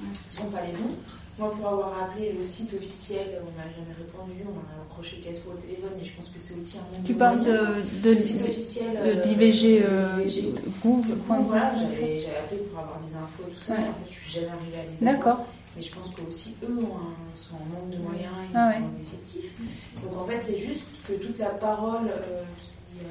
[0.00, 0.94] ne sont pas les bons.
[1.38, 5.42] Moi, pour avoir appelé le site officiel, on m'a jamais répondu, on m'a accroché quatre
[5.42, 7.02] fois au téléphone, mais je pense que c'est aussi un.
[7.04, 10.26] Tu parles de, de, site officiel de l'IVG euh,
[11.24, 13.80] Voilà, j'avais appelé pour avoir des infos, tout ça, ouais.
[13.80, 15.14] et en fait, je suis jamais arrivée à les avoir.
[15.14, 15.46] D'accord.
[15.74, 18.82] Mais je pense qu'aussi eux ont un, sont en manque de moyens et ah, ouais.
[18.98, 19.54] d'effectifs.
[20.02, 23.08] Donc en fait, c'est juste que toute la parole, euh, qui, euh,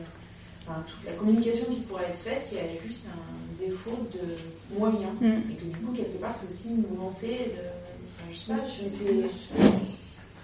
[0.68, 4.78] enfin, toute la communication qui pourrait être faite, il y a juste un défaut de
[4.78, 5.14] moyens.
[5.20, 5.52] Mm.
[5.52, 7.81] Et que du coup, quelque part, c'est aussi une volonté de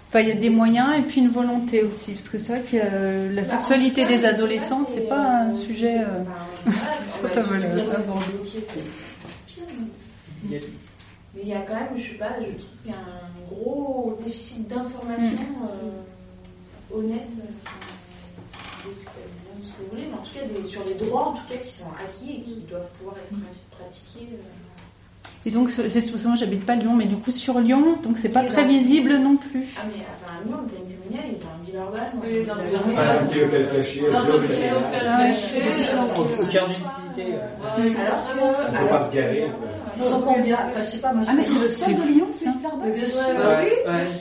[0.08, 2.62] Enfin, il y a des moyens et puis une volonté aussi, parce que c'est vrai
[2.62, 5.98] que euh, la bah, sexualité des adolescents, c'est pas un sujet.
[6.00, 6.24] Euh...
[7.06, 7.62] c'est pas mal
[10.50, 10.60] Mais
[11.42, 14.18] il y a quand même, je sais pas, je trouve qu'il y a un gros
[14.24, 15.68] déficit d'information mm.
[15.68, 17.28] euh, honnête.
[17.38, 18.90] Euh,
[19.60, 21.56] ce que vous voulez, mais en tout cas des, sur les droits en tout cas
[21.56, 23.34] qui sont acquis et qui doivent pouvoir être
[23.70, 24.28] pratiqués.
[25.46, 28.44] Et donc, c'est moi j'habite pas Lyon, mais du coup, sur Lyon, donc c'est pas
[28.44, 29.64] très visible non plus.
[29.76, 32.12] Ah, mais enfin, Lyon, le planning familial, il est dans Villeurbanne.
[32.22, 33.16] Oui, dans Villeurbanne.
[33.22, 34.00] Un petit local caché.
[34.12, 35.58] Dans un petit local caché.
[36.18, 37.34] Au cœur d'une cité.
[37.98, 38.72] Alors que.
[38.72, 39.50] Il faut pas se garer.
[39.96, 42.44] Ils sont combien je sais pas, moi, Ah, mais c'est le seul de Lyon, c'est
[42.46, 42.92] Villeurbanne.
[42.92, 43.20] Bien sûr.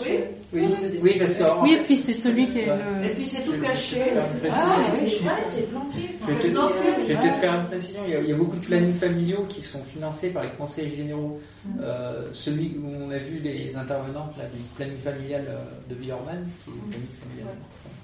[0.05, 0.19] Oui.
[0.53, 0.65] Oui,
[1.01, 1.61] oui, parce que.
[1.61, 3.05] Oui, et puis c'est celui qui est le.
[3.05, 4.01] Et puis c'est tout caché.
[4.49, 6.15] Ah, c'est vrai, c'est planqué.
[6.25, 8.01] Je vais peut-être faire une précision.
[8.07, 11.39] Il y, a, beaucoup de plannings familiaux qui sont financés par les conseils généraux.
[11.65, 11.79] Mm.
[11.81, 16.47] Euh, celui où on a vu les intervenantes là, du planning familial euh, de Villeurbanne,
[16.63, 17.55] qui est le planning familial,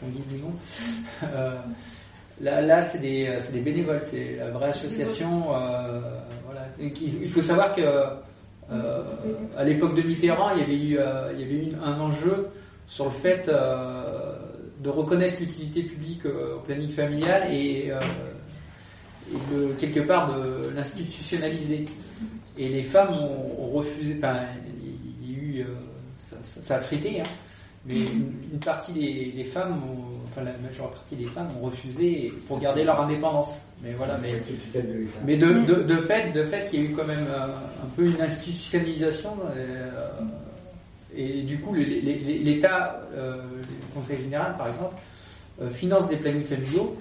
[0.04, 0.54] on dit du nom.
[1.36, 1.56] Euh,
[2.42, 5.56] là, là c'est des, des, bénévoles, c'est la vraie association.
[5.56, 6.02] Euh,
[6.46, 6.68] voilà.
[6.80, 7.82] il faut savoir que
[8.72, 9.04] euh,
[9.58, 12.48] à l'époque de Mitterrand, il y avait eu, euh, il y avait eu un enjeu
[12.88, 14.36] sur le fait euh,
[14.82, 17.92] de reconnaître l'utilité publique au planning familial et,
[19.52, 21.86] de, quelque part de l'institutionnaliser.
[22.58, 24.42] Et les femmes ont, refusé, enfin,
[25.24, 25.66] il y a eu,
[26.30, 27.24] ça, ça, a frité, hein,
[27.86, 29.82] mais une, partie des, femmes,
[30.26, 33.58] enfin la majeure partie des femmes ont refusé pour garder leur indépendance.
[33.82, 34.40] Mais voilà, mais,
[35.26, 37.46] mais de, de, de, fait, de fait, il y a eu quand même euh,
[37.84, 39.32] un, peu une institutionnalisation.
[39.58, 39.92] Euh,
[41.14, 44.96] et du coup, l'État, euh, le Conseil général par exemple,
[45.72, 46.98] finance des plannings familiaux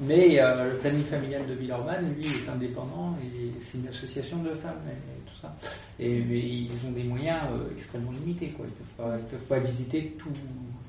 [0.00, 4.80] Mais le planning familial de Villeurbanne, lui, est indépendant et c'est une association de femmes
[4.88, 5.68] et, ça.
[6.00, 8.48] Et mais ils ont des moyens euh, extrêmement limités.
[8.56, 8.66] Quoi.
[8.66, 10.28] Ils ne peuvent, pas, ils peuvent pas visiter tous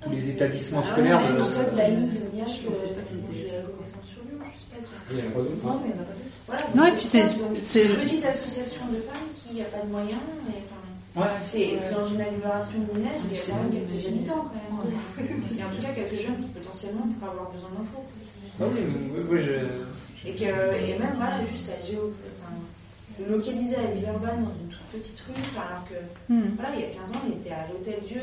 [0.01, 1.19] tous les établissements Ah, scolaires.
[1.21, 3.01] pas euh, sur Lyon, je sais pas.
[5.11, 6.05] Il y a Non, mais il a.
[6.47, 9.65] Voilà, Non, et puis ça, c'est- donc, c'est- une petite association de femmes qui n'a
[9.65, 10.19] pas de moyens.
[10.49, 11.27] Et, enfin, Ouais.
[11.47, 14.93] c'est dans une agglomération il y a quand même quelques habitants quand même.
[15.57, 18.03] Et en tout cas, quelques jeunes qui potentiellement pourraient avoir besoin d'infos.
[18.59, 18.79] Ah oui,
[19.15, 22.11] oui, oui, je- Et, que, et même, voilà, juste la géo.
[23.19, 25.95] Le localiser à Villeurbanne dans une toute petite rue, alors que,
[26.33, 26.55] Hmm.
[26.57, 28.21] voilà, il y a 15 ans, il était à l'Hôtel Dieu,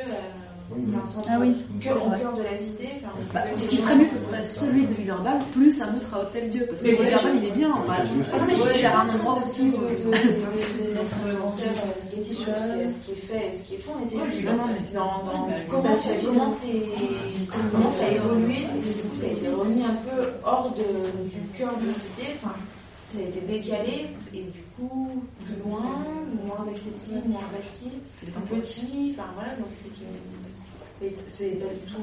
[0.91, 1.55] plein centre, Ah oui.
[1.75, 2.89] au cœur, au cœur de la cité.
[3.05, 6.21] Enfin, Bah, ce qui serait mieux, ce serait celui de Villeurbanne plus un autre à
[6.23, 6.65] Hôtel Dieu.
[6.69, 7.73] Parce que Villeurbanne, il est bien.
[7.73, 8.05] Enfin, Ah
[8.47, 9.81] mais c'est un endroit aussi de, ce
[12.15, 12.25] qui est-
[12.89, 14.95] ce qui est fait et ce qui est faux, mais c'est juste non, non, mais-
[14.95, 16.41] dans, dans mais- comment, ça a évolué,
[18.65, 20.85] c'est que du coup ça a été remis un peu hors de,
[21.29, 22.55] du cœur de la cité, enfin,
[23.09, 25.83] ça a été décalé et du coup plus loin,
[26.47, 27.93] moins accessible, moins facile,
[28.61, 30.05] petit, enfin voilà, donc c'est que.
[31.01, 32.03] Mais c'est- pas du tout.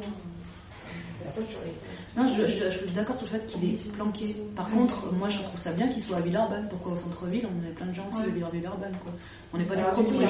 [2.17, 4.35] Non, je, je- je suis d'accord sur le fait qu'il est planqué.
[4.55, 6.67] Par contre, moi, je trouve ça bien qu'il soit à Villeurbanne.
[6.69, 9.11] Pourquoi au centre-ville On est plein de gens aussi de vivre à Villeurbanne, quoi.
[9.53, 10.25] On n'est pas des premiers.
[10.25, 10.25] euh,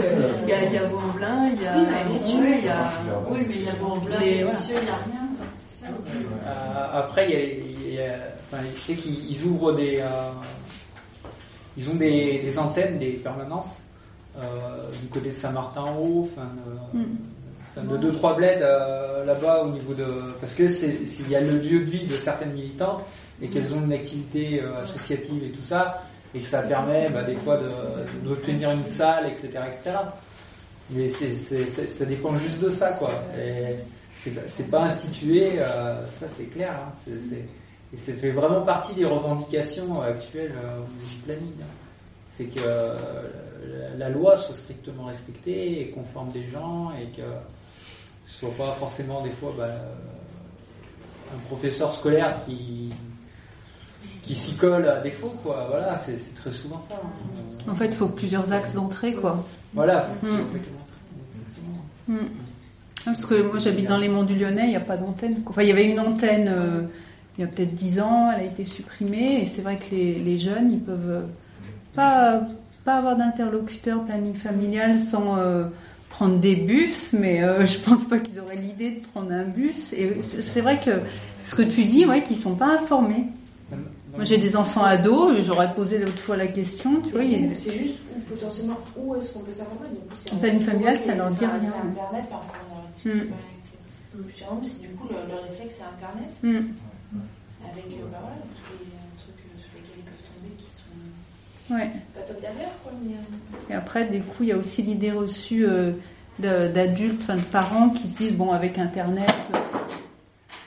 [0.00, 1.76] euh, Il y a, Vaux-en-Velin, il y a
[2.58, 2.92] il y a.
[3.30, 3.78] Oui, mais il y a ça.
[6.46, 7.40] Euh, après, il y a,
[8.00, 10.30] enfin, je sais qu'ils ils ouvrent des, euh,
[11.76, 13.78] ils ont des, des antennes, des permanences
[14.36, 16.48] euh, du côté de Saint-Martin-en-Haut, enfin,
[16.92, 17.16] de, Mm.
[17.70, 20.06] enfin, de deux trois bleds euh, là-bas au niveau de,
[20.40, 23.04] parce que c'est, il y a le lieu de vie de certaines militantes
[23.42, 26.02] et qu'elles ont une activité euh, associative et tout ça,
[26.34, 29.96] et que ça permet bah, des fois de, d'obtenir une salle, etc., etc.
[30.90, 33.10] Mais ça dépend juste de ça, quoi.
[34.14, 36.72] C'est, pas institué, euh, ça c'est clair.
[36.72, 36.92] Hein,
[37.94, 41.52] et ça fait vraiment partie des revendications euh, actuelles euh, au niveau du planning.
[41.62, 41.66] hein.
[42.28, 43.28] C'est que euh,
[43.96, 47.22] la, loi soit strictement respectée et qu'on forme des gens et que
[48.26, 49.70] ce soit pas forcément des fois bah,
[51.32, 52.90] un professeur scolaire qui
[54.22, 57.70] qui s'y colle à défaut quoi voilà c'est, très souvent ça hein.
[57.70, 59.44] En fait, il faut plusieurs axes d'entrée, quoi.
[59.72, 62.12] voilà Mm.
[62.12, 62.16] Hmm.
[62.98, 65.36] Ah, Parce que moi j'habite dans les monts du Lyonnais, il n'y a pas d'antenne.
[65.46, 66.88] Enfin, il y avait une antenne
[67.36, 70.14] il y a peut-être 10 ans, elle a été supprimée, et c'est vrai que les,
[70.20, 71.22] les jeunes, ils peuvent euh,
[71.94, 72.42] pas,
[72.84, 75.64] pas avoir d'interlocuteur planning familial sans euh,
[76.10, 79.92] prendre des bus, mais euh, je pense pas qu'ils auraient l'idée de prendre un bus.
[79.92, 81.00] Et c'est vrai que
[81.40, 83.24] ce que tu dis, ouais, qu'ils sont pas informés.
[84.14, 87.50] Moi j'ai des enfants ados, j'aurais posé l'autre fois la question, tu vois, il y
[87.50, 89.88] a- C'est juste où potentiellement où est-ce qu'on peut s'informer.
[90.32, 91.58] En planning familial, ça leur dit rien.
[91.60, 92.40] C'est Internet, enfin,
[93.04, 93.10] Mm.
[94.64, 96.72] c'est du coup le, le réflexe, c'est Internet Hmm.
[97.74, 101.74] Avec euh, bah, voilà, tous les euh, trucs sur lesquels ils peuvent tomber qui sont
[101.74, 101.90] ouais.
[102.14, 102.92] pas top derrière quoi.
[103.02, 105.92] Mais, Et après, du coup, il y a aussi l'idée reçue euh,
[106.38, 109.32] d'adultes, enfin de parents qui se disent bon, avec Internet,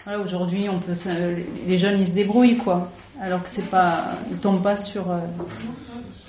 [0.06, 1.36] voilà, aujourd'hui, on peut, se-
[1.68, 2.90] les jeunes, ils se débrouillent, quoi.
[3.20, 5.20] Alors que c'est pas, ils tombent pas sur euh,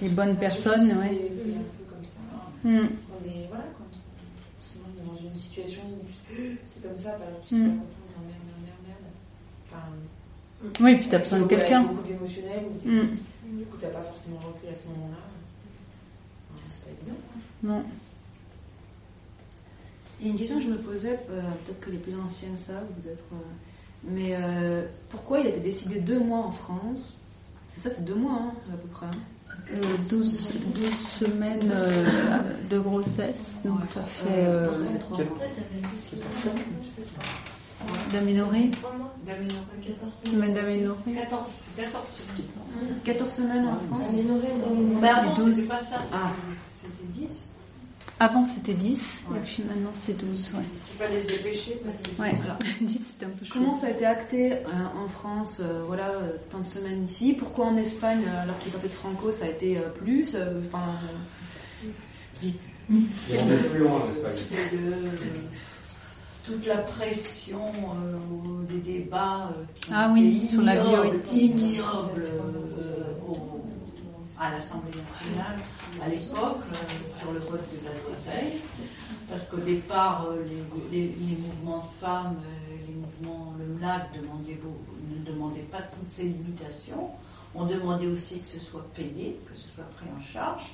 [0.02, 0.88] les bonnes personnes, ouais.
[0.88, 2.18] c'est un peu comme ça.
[2.64, 2.68] On
[3.28, 6.04] est voilà quand on, sinon, on est dans une situation où
[6.34, 7.70] c'est comme ça, bah, tu sais pas
[10.80, 11.82] Oui, puis t'as besoin de quelqu'un.
[11.82, 13.16] Beaucoup d'émotionnel, ou Hmm.
[13.58, 15.16] du coup t'as pas forcément recul à ce moment-là.
[16.70, 17.18] C'est pas évident.
[17.62, 17.84] Non.
[20.20, 22.56] Il y a une question que je me posais, euh, peut-être que les plus anciennes
[22.56, 23.24] savent, peut-être.
[23.32, 23.36] euh,
[24.04, 27.16] mais euh, pourquoi il a été décidé deux mois en France?
[27.68, 29.06] C'est ça, c'est deux mois hein, à peu près.
[29.06, 29.10] hein.
[29.74, 32.04] Euh, 12, 12 semaines euh,
[32.70, 35.18] de grossesse, donc ça fait euh, Non, ça fait trois
[38.12, 39.14] d'aménorrhée, trois mois.
[39.26, 41.14] D'aménorrhée, 14 semaine d'aménorrhée.
[41.14, 41.42] 14,
[41.76, 42.98] 14 semaines.
[43.04, 44.08] 14 semaines en France.
[44.10, 45.54] Amélioré dans Mais avant, 12.
[45.56, 46.32] c'était pas ça, Ah.
[46.82, 47.28] c'était 10.
[48.20, 49.36] Avant c'était 10, Ouais.
[49.38, 50.60] et puis maintenant c'est 12, ouais.
[50.92, 52.34] Il fallait se dépêcher parce que Ouais,
[52.80, 53.52] 10 c'était un peu chaud.
[53.54, 54.56] Comment ça a été acté euh,
[55.04, 57.32] en France euh, Voilà, euh, tant de semaines ici?
[57.34, 60.60] Pourquoi en Espagne, euh, alors qu'ils sortaient de Franco, ça a été euh, plus euh,
[60.66, 60.82] Enfin,
[62.42, 62.52] Et
[62.90, 64.02] on est plus loin,
[64.34, 64.94] c'est de,
[66.48, 71.60] toute la pression euh, des débats euh, qui Ah oui, sur la bioéthique.
[71.60, 73.60] ignobles, euh, au-
[74.40, 75.58] à l'Assemblée nationale
[76.02, 76.60] à l'époque
[77.20, 78.60] sur le vote de la stratège
[79.28, 80.26] parce qu'au départ
[80.90, 82.36] les, les- les mouvements de femmes,
[82.86, 84.58] les mouvements, le MLAC demandaient
[85.10, 87.08] ne demandaient pas toutes ces limitations.
[87.54, 90.66] On demandait aussi que ce soit payé, que ce soit pris en charge,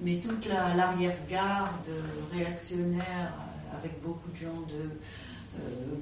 [0.00, 1.90] mais toute la- l'arrière-garde
[2.32, 3.32] réactionnaire,
[3.76, 4.90] avec beaucoup de gens de,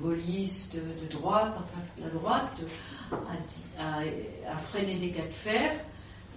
[0.01, 2.53] gaulliste de droite, enfin la droite,
[3.79, 4.01] a,
[4.53, 5.73] a, freiné des cas de fer.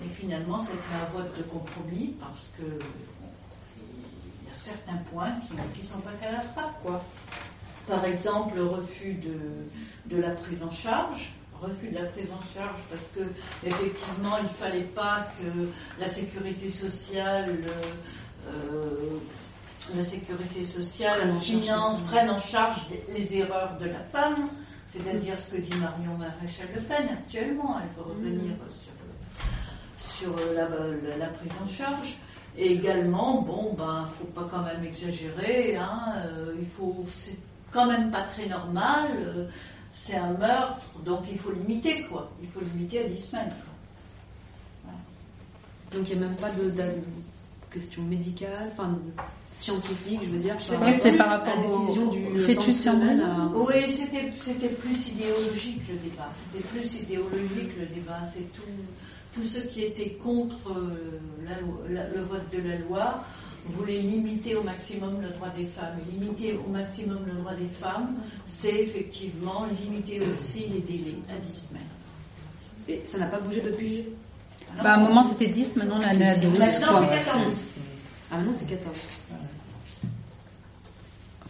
[0.04, 5.34] Et finalement, c'était un vote de compromis parce que il y a certains points
[5.76, 6.98] qui, sont passés à la trappe, quoi.
[7.88, 9.16] Par exemple, le refus
[10.10, 13.22] de, la prise en charge refus de la prise en charge parce que
[13.64, 15.68] effectivement il fallait pas que
[16.00, 17.60] la sécurité sociale
[18.48, 19.20] euh,
[19.96, 24.46] la sécurité sociale finance prenne en charge les erreurs de la femme
[24.88, 27.08] c'est-à-dire ce que dit Marion Maréchal Le Pen.
[27.12, 28.54] Actuellement elle veut revenir
[29.98, 30.68] sur, sur la,
[31.18, 32.18] la, prise en charge.
[32.58, 37.38] Et également bon ben faut pas quand même exagérer hein, euh, il faut c'est
[37.72, 39.48] quand même pas très normal euh,
[39.94, 42.32] c'est un meurtre, donc il faut limiter, quoi.
[42.42, 43.54] Il faut limiter à 10 semaines.
[45.92, 46.72] Donc il n'y a même pas de,
[47.70, 48.98] question médicale, enfin
[49.52, 50.56] scientifique, je veux dire.
[50.60, 52.88] C'est par rapport à la décision du fœtus
[53.56, 56.30] Oui, c'était, c'était plus idéologique le débat.
[56.52, 58.22] C'était plus idéologique le débat.
[58.34, 58.62] C'est tout,
[59.34, 61.20] tout ce qui était contre euh,
[61.88, 63.24] le vote de la loi
[63.66, 65.98] voulait limiter au maximum le droit des femmes.
[66.12, 71.68] Limiter au maximum le droit des femmes, c'est effectivement limiter aussi les délais à 10
[71.68, 71.82] semaines.
[72.88, 74.06] Et ça n'a pas bougé depuis
[74.78, 76.60] bah, À un moment c'était 10, maintenant on est à 12.
[76.60, 77.54] Maintenant c'est 14.
[78.32, 78.96] Ah maintenant c'est 14.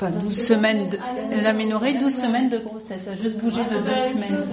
[0.01, 0.97] Enfin, 12 semaines de,
[1.43, 3.03] l'aménorrhée, 12 semaines de grossesse.
[3.03, 4.43] Ça a juste bougé de 2 semaines.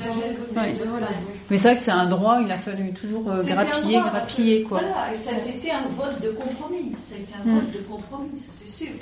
[1.48, 4.80] Mais c'est vrai que c'est un droit, il a fallu toujours euh, grappiller, grappiller, quoi.
[4.80, 6.92] Voilà, et ça c'était un vote de compromis.
[7.02, 8.92] C'était un vote de compromis, ça c'est sûr.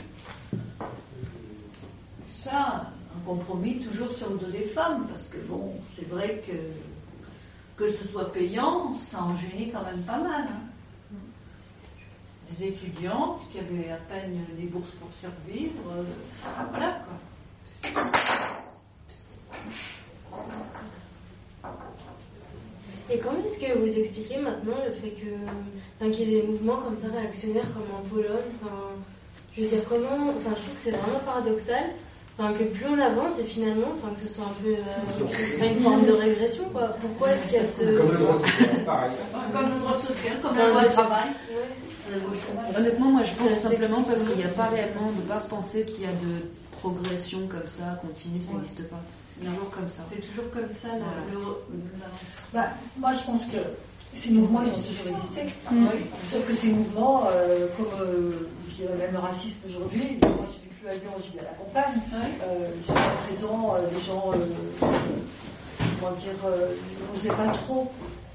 [2.28, 6.52] Ça, un compromis toujours sur le dos des femmes, parce que bon, c'est vrai que
[7.76, 10.44] que ce soit payant, ça en gênait quand même pas mal.
[10.48, 10.65] Hein
[12.50, 15.72] des étudiantes qui avaient à peine des bourses pour survivre.
[15.96, 16.02] Euh,
[16.70, 17.14] voilà quoi.
[23.08, 26.78] Et comment est-ce que vous expliquez maintenant le fait que qu'il y ait des mouvements
[26.78, 28.52] comme ça réactionnaires comme en Pologne
[29.54, 31.84] Je veux dire comment Enfin, je trouve que c'est vraiment paradoxal.
[32.38, 35.80] Enfin, que plus on avance et finalement, enfin, que ce soit un peu euh, une
[35.80, 36.88] forme de régression, quoi.
[37.00, 37.96] Pourquoi est-ce qu'il y a ce...
[37.96, 39.12] Comme le droit social, pareil.
[39.54, 41.28] Comme le droit social, comme le droit du travail.
[42.76, 46.02] Honnêtement, moi je pense simplement parce qu'il n'y a pas réellement, ne pas penser qu'il
[46.02, 49.00] y a de progression comme ça, continue, ça n'existe pas.
[49.30, 50.06] C'est toujours comme ça.
[50.10, 50.88] C'est toujours comme ça.
[52.52, 53.58] Bah, moi je pense que
[54.14, 55.42] ces mouvements ils ont toujours existé.
[55.70, 55.86] Mm.
[56.30, 60.58] Sauf que ces mouvements, euh, comme euh, je dirais même le racisme aujourd'hui, moi je
[60.58, 62.00] ne vis plus à Lyon, je vis à la campagne.
[62.42, 64.86] Euh, Jusqu'à présent, euh, les gens, euh,
[66.00, 66.32] comment dire,
[67.12, 67.90] n'osaient pas trop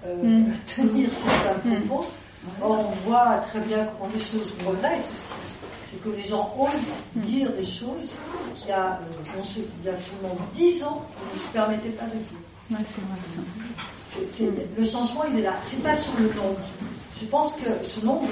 [0.05, 0.51] mm.
[0.75, 1.81] tenir certains mm.
[1.87, 2.11] propos.
[2.61, 5.41] Or, on voit très bien comment les choses progressent aussi.
[5.91, 8.09] C'est que les gens osent dire des choses
[8.55, 9.41] qu'il y a, euh,
[9.81, 12.39] il y a seulement 10 ans, on ne se permettait pas de dire.
[12.71, 13.41] Ouais, c'est vrai ça.
[14.27, 15.53] C'est, le changement, il est là.
[15.69, 16.59] C'est pas sur le nombre.
[17.19, 18.27] Je pense que ce nombre,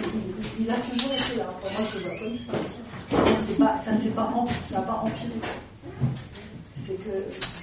[0.57, 1.45] il, il a toujours été là.
[1.61, 2.69] Pour moi, je le vois comme ça.
[3.47, 5.39] C'est pas, ça n'a pas, pas empiré.
[6.85, 7.58] C'est que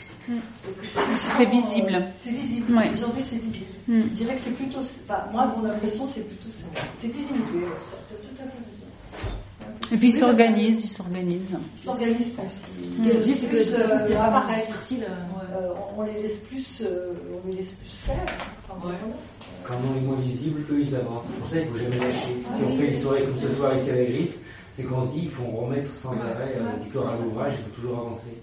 [0.82, 2.04] c'est visible.
[2.16, 2.72] C'est visible.
[2.94, 3.66] Aujourd'hui, c'est visible.
[3.88, 4.02] Hmm.
[4.02, 4.80] Je dirais que c'est plutôt.
[5.32, 6.80] moi, mon impression, c'est plutôt ça.
[6.98, 7.40] C'est visible.
[9.92, 11.56] Et puis ils s'organisent, ils s'organisent.
[11.78, 12.92] Ils s'organisent plus.
[12.92, 14.64] Ce que je dis, c'est que de toute façon, c'était pas pareil.
[15.56, 17.12] Euh, on les laisse plus, euh,
[17.44, 18.26] on les laisse plus faire.
[19.64, 21.26] Quand on est moins visible, eux ils avancent.
[21.28, 22.36] C'est pour ça qu'il ne faut jamais lâcher.
[22.56, 24.34] Si on fait une soirée comme ce soir ici à la griffe,
[24.72, 27.64] c'est qu'on se dit il faut remettre sans arrêt euh, du corps à l'ouvrage, il
[27.64, 28.36] faut toujours avancer.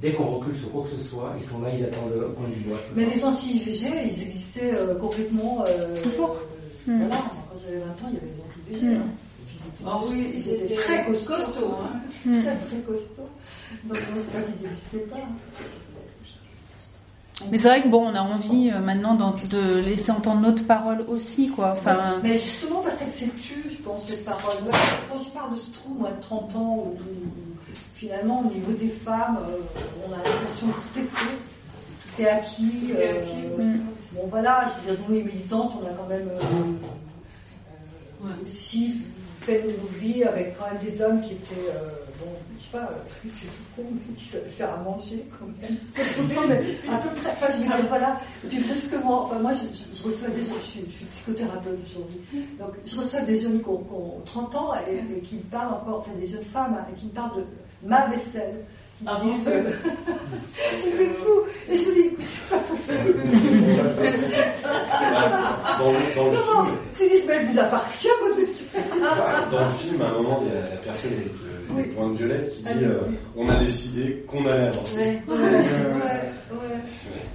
[0.00, 2.48] Dès qu'on recule sur quoi que ce soit, ils sont là, ils attendent le point
[2.48, 2.78] du bois.
[2.96, 5.64] Mais les anti-IVG, ils existaient euh, complètement.
[5.68, 6.36] Euh, Toujours.
[6.88, 8.96] Euh, Voilà, quand j'avais 20 ans, il y avait des anti-IVG.
[8.96, 9.00] Mm.
[9.00, 9.06] Hein.
[9.86, 11.34] Ah oui, ils étaient très costauds.
[11.82, 12.32] Hein.
[12.32, 13.28] Très, très costauds.
[13.84, 13.98] Donc,
[14.32, 15.16] pas qu'ils n'existaient pas.
[17.50, 21.04] Mais c'est vrai que bon, on a envie euh, maintenant de laisser entendre notre parole
[21.08, 21.72] aussi, quoi.
[21.72, 22.20] Enfin...
[22.22, 24.52] Mais justement parce qu'elle s'est tue, je pense, cette parole.
[25.10, 26.96] quand je parle de ce trou, moi, de 30 ans, où,
[27.94, 31.36] finalement, au niveau des femmes, euh, on a l'impression que tout est fait,
[32.16, 32.92] tout est acquis.
[32.96, 33.20] Euh,
[34.12, 36.28] bon, voilà, je veux dire, nous, les militantes, on a quand même
[38.42, 38.96] aussi
[39.40, 41.72] fait nos vies avec quand même des hommes qui étaient
[42.20, 42.90] bon, je sais pas,
[43.24, 45.76] c'est tout con, mais qui savait faire à manger quand même.
[46.34, 48.20] non, mais à peu près, enfin, je veux dire, voilà.
[48.44, 51.78] Et puis brusquement, enfin, moi, je, je, reçois des gens, je suis, je suis psychothérapeute
[51.88, 52.20] aujourd'hui,
[52.58, 55.42] donc je reçois des jeunes qui ont, qui ont 30 ans et, et, qui me
[55.42, 57.44] parlent encore, enfin des jeunes femmes, hein, et qui me parlent de
[57.88, 58.64] ma vaisselle.
[59.06, 59.72] Ah bon euh,
[60.82, 63.14] C'est fou Et je me dis, mais c'est pas possible
[65.78, 68.84] dans, dans le Comment Je dis, mais elle vous appartient, votre vaisselle
[69.50, 71.32] Dans le film, à un moment, il y a la personne avec
[71.76, 73.00] le, les pointes violettes qui dit euh,
[73.36, 74.96] On a décidé qu'on allait avorter.
[74.96, 76.70] Ouais, ouais, ouais.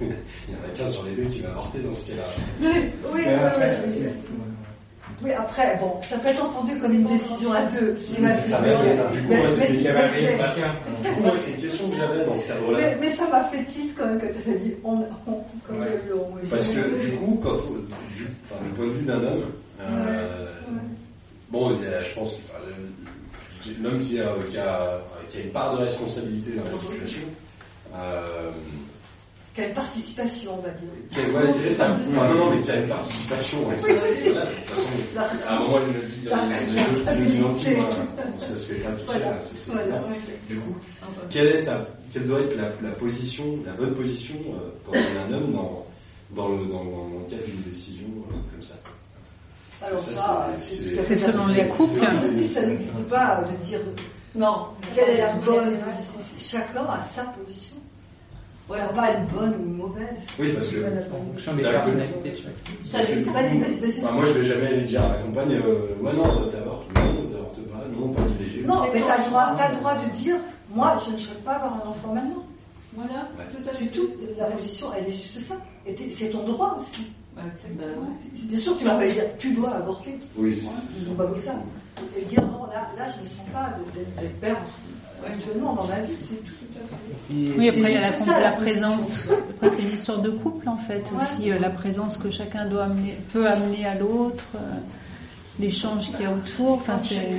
[0.00, 0.06] il
[0.54, 2.22] y en a qu'un sur les deux qui va avorter dans ce cas-là.
[2.60, 4.06] Oui, oui, oui.
[5.22, 7.94] Oui, après, bon, ça peut être entendu comme une décision à deux.
[7.94, 8.58] C'est ma décision.
[9.12, 9.42] Du coup, moi, une
[11.22, 12.78] moi, c'est une question que j'avais dans ce cadre-là.
[12.78, 15.78] Mais, mais ça m'a fait titre quand même quand tu as dit on, on, comme
[15.80, 15.86] Ouais.
[16.08, 16.48] le.
[16.50, 19.44] Parce que du coup, quand, du, enfin, du point de vue d'un homme,
[19.80, 20.46] euh,
[21.50, 23.05] bon, il y a, je pense que enfin, le-
[23.82, 25.00] l'homme qui a, qui, a,
[25.30, 27.20] qui a une part de responsabilité dans la situation,
[27.94, 28.50] euh,
[29.54, 31.34] Quelle participation, on va dire.
[31.34, 34.50] ouais, ça, enfin, non, non, mais qui a une participation, ouais, ça, c'est- voilà, de
[34.54, 34.88] toute façon,
[35.48, 38.90] à un moment, il me dit dans les- le film, bon, ça se fait pas
[38.90, 40.08] tout seul, Voilà, c'est- c'est voilà, évident.
[40.08, 40.38] ouais.
[40.48, 40.76] Du coup,
[41.30, 44.94] quelle est sa, quelle doit être la, la position, la bonne position euh, quand on
[44.96, 45.86] est un homme dans,
[46.30, 48.74] dans, le, dans, dans le cadre d'une décision euh, comme ça?
[49.86, 52.00] Alors Ça, ça, c'est- selon les couples.
[52.00, 53.80] Aujourd'hui, ça n'existe pas de dire
[54.34, 54.66] Non.
[54.94, 55.78] quelle est la bonne.
[56.38, 57.76] Chacun a sa position.
[58.68, 60.18] Ouais, pas une bonne ou une mauvaise.
[60.40, 60.78] Oui, parce que.
[60.78, 61.82] En fonction des D'accord.
[61.84, 64.02] personnalités de.
[64.04, 67.22] Enfin, moi, je vais jamais aller dire à ma compagne, euh, ouais, non, t'avortes, non,
[67.30, 68.66] t'avortes pas, non, pas d'IVG.
[68.66, 70.36] Non, mais t'as le droit, t'as le droit de dire,
[70.74, 72.44] moi, je ne souhaite pas avoir un enfant maintenant.
[72.96, 73.44] Voilà, Ouais.
[73.52, 73.84] tout à fait.
[73.84, 74.08] C'est tout.
[74.36, 75.54] La position, elle est juste ça.
[75.86, 77.06] Et c'est ton droit aussi.
[77.36, 77.42] Bah.
[78.48, 80.18] Bien sûr, tu vas pas dire, tu dois avorter.
[80.36, 80.58] Oui,
[80.98, 81.52] Ils n'ont pas vu ça.
[82.18, 84.56] Et dire, non, là, là je ne sens pas d'être- père
[85.26, 86.52] actuellement dans ma vie, c'est tout.
[87.28, 89.24] Puis, Oui, après il y a la, C'est ça, la la présence.
[89.56, 93.16] Après c'est l'histoire de couple en fait aussi, euh, la présence que chacun doit amener,
[93.32, 94.58] peut amener à l'autre, euh,
[95.58, 96.74] l'échange qu'il y a autour.
[96.74, 97.32] Enfin c'est.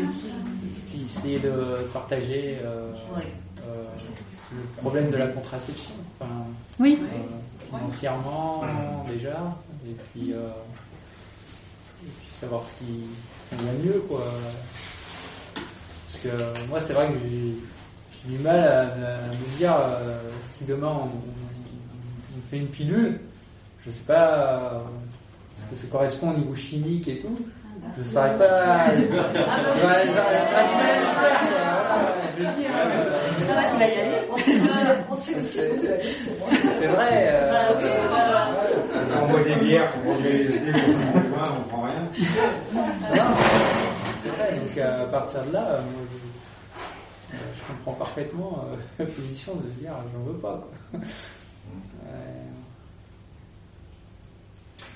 [1.05, 3.83] essayer de partager euh, euh,
[4.53, 5.91] le problème de la contraception.
[6.19, 6.31] Enfin,
[6.79, 6.99] Oui.
[7.01, 8.61] euh, financièrement
[9.07, 9.55] déjà,
[9.89, 10.49] et puis, euh,
[12.03, 13.01] et puis savoir ce qui
[13.49, 14.23] convient mieux, quoi.
[15.55, 18.85] Parce que moi, c'est vrai que j'ai du mal à, à
[19.27, 20.19] me dire euh,
[20.49, 21.09] si demain on, on-
[22.38, 23.19] on fait une pilule,
[23.85, 24.79] je sais pas euh,
[25.57, 27.38] ce que ça correspond au niveau chimique et tout.
[27.97, 28.45] Je ne saurais pas.
[28.49, 28.95] Ah, Ouais,
[30.05, 30.15] je hein.
[33.49, 34.21] Ah bah, tu vas y aller.
[36.79, 37.29] C'est vrai.
[37.31, 38.49] euh, Bah oui, voilà.
[39.28, 42.03] On boit des bières pour manger les idées, on prend du vin, on prend rien.
[43.15, 43.36] Non,
[44.23, 46.01] c'est vrai, donc à partir de là, euh, moi,
[47.32, 50.63] je, euh, je comprends parfaitement euh, la position de se dire j'en veux pas.
[50.91, 50.99] Quoi.
[50.99, 52.43] Ouais.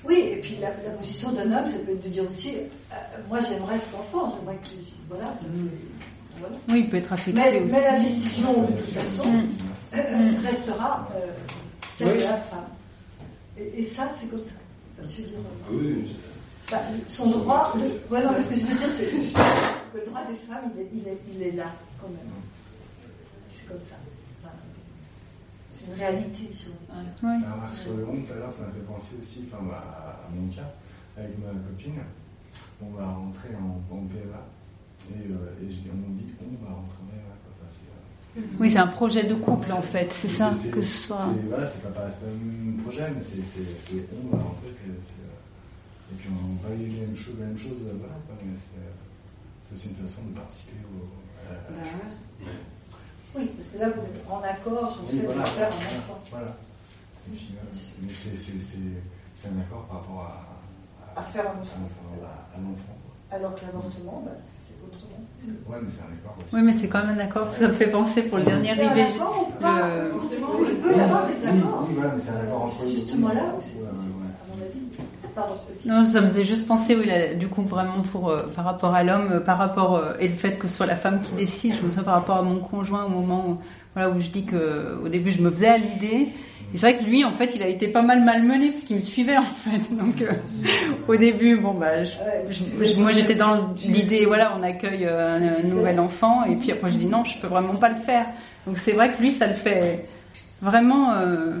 [0.04, 2.96] Oui, et puis la, la position d'un homme, ça peut être de dire aussi, euh,
[3.28, 4.70] moi j'aimerais cet enfant, j'aimerais que,
[5.08, 5.32] voilà.
[6.70, 7.74] Oui, il peut être affecté Mais, aussi.
[7.76, 9.98] mais la décision, de toute façon, Mm.
[9.98, 11.26] euh, restera euh,
[11.92, 12.18] celle Oui.
[12.18, 12.64] de la femme.
[13.58, 14.50] Et, et ça, c'est comme ça.
[14.98, 16.16] Enfin, je veux dire, Ah oui,
[16.70, 17.82] bah, son droit, le,
[18.14, 20.80] ouais, non, mais ce que je veux dire, c'est que le droit des femmes, il
[20.80, 22.32] est, il est, il est là, quand même.
[23.50, 23.96] C'est comme ça.
[25.70, 26.48] C'est une réalité.
[26.54, 26.68] Je...
[27.26, 27.40] Oui.
[27.42, 30.22] La remarque sur le monde, tout à l'heure, ça m'a fait penser aussi enfin, bah,
[30.26, 30.70] à mon cas,
[31.16, 32.00] avec ma copine.
[32.80, 34.42] On va rentrer en, en PMA
[35.10, 37.34] et, euh, et on dit qu'on va rentrer en PMA.
[37.42, 37.52] Quoi.
[37.58, 38.00] Enfin, c'est, euh,
[38.58, 41.18] Oui, c'est un projet de couple en fait, c'est ça, que ce soit.
[41.34, 43.36] c'est- Voilà, c'est pas, pas, c'est pas un projet, mais c'est,
[44.32, 44.68] on va rentrer.
[44.68, 48.34] Euh, et puis on va vivre la même chose, la même chose euh, voilà, quoi,
[48.44, 51.08] mais c'est, euh, une façon de participer au,
[51.48, 52.48] à, la- à la Bah, chose.
[53.34, 55.42] Oui, parce que là, vous êtes en accord sur le fait voilà.
[55.42, 56.20] de faire un enfant.
[56.30, 56.56] Voilà.
[57.32, 58.78] Et puis, euh, mais c'est, c'est, c'est,
[59.34, 60.20] c'est un accord par rapport
[61.16, 61.80] à, À faire un enfant.
[62.24, 62.96] à, à l'enfant.
[63.30, 64.32] Alors que l'avortement, bah.
[65.68, 66.54] Ouais, mais c'est un accord aussi.
[66.54, 67.50] Oui, mais c'est quand même un accord.
[67.50, 70.12] Ça me fait penser pour le dernier C'est accord ou pas le-
[70.70, 71.86] Il peut y avoir des accords.
[71.88, 73.82] Oui, voilà, mais c'est un accord entre justement là c'est.
[75.34, 75.54] Pardon,
[75.86, 78.94] Non, ça me faisait juste penser, oui, là, du coup, vraiment pour euh, par rapport
[78.94, 81.32] à l'homme, euh, par rapport euh, et le fait que ce soit la femme qui
[81.32, 81.74] décide.
[81.76, 83.56] Je me souviens par rapport à mon conjoint au moment où,
[83.94, 86.28] voilà, où je dis que au début je me faisais à l'idée.
[86.74, 88.96] Et c'est vrai que lui, en fait, il a été pas mal malmené parce qu'il
[88.96, 89.94] me suivait en fait.
[89.96, 90.32] Donc euh,
[91.06, 92.02] au début, bon bah,
[92.98, 96.96] moi j'étais dans l'idée, voilà, on accueille euh, un, nouvel enfant, et puis après je
[96.96, 98.26] dis non, je peux vraiment pas le faire.
[98.66, 100.06] Donc c'est vrai que lui, ça le fait
[100.60, 101.14] vraiment.
[101.14, 101.58] euh,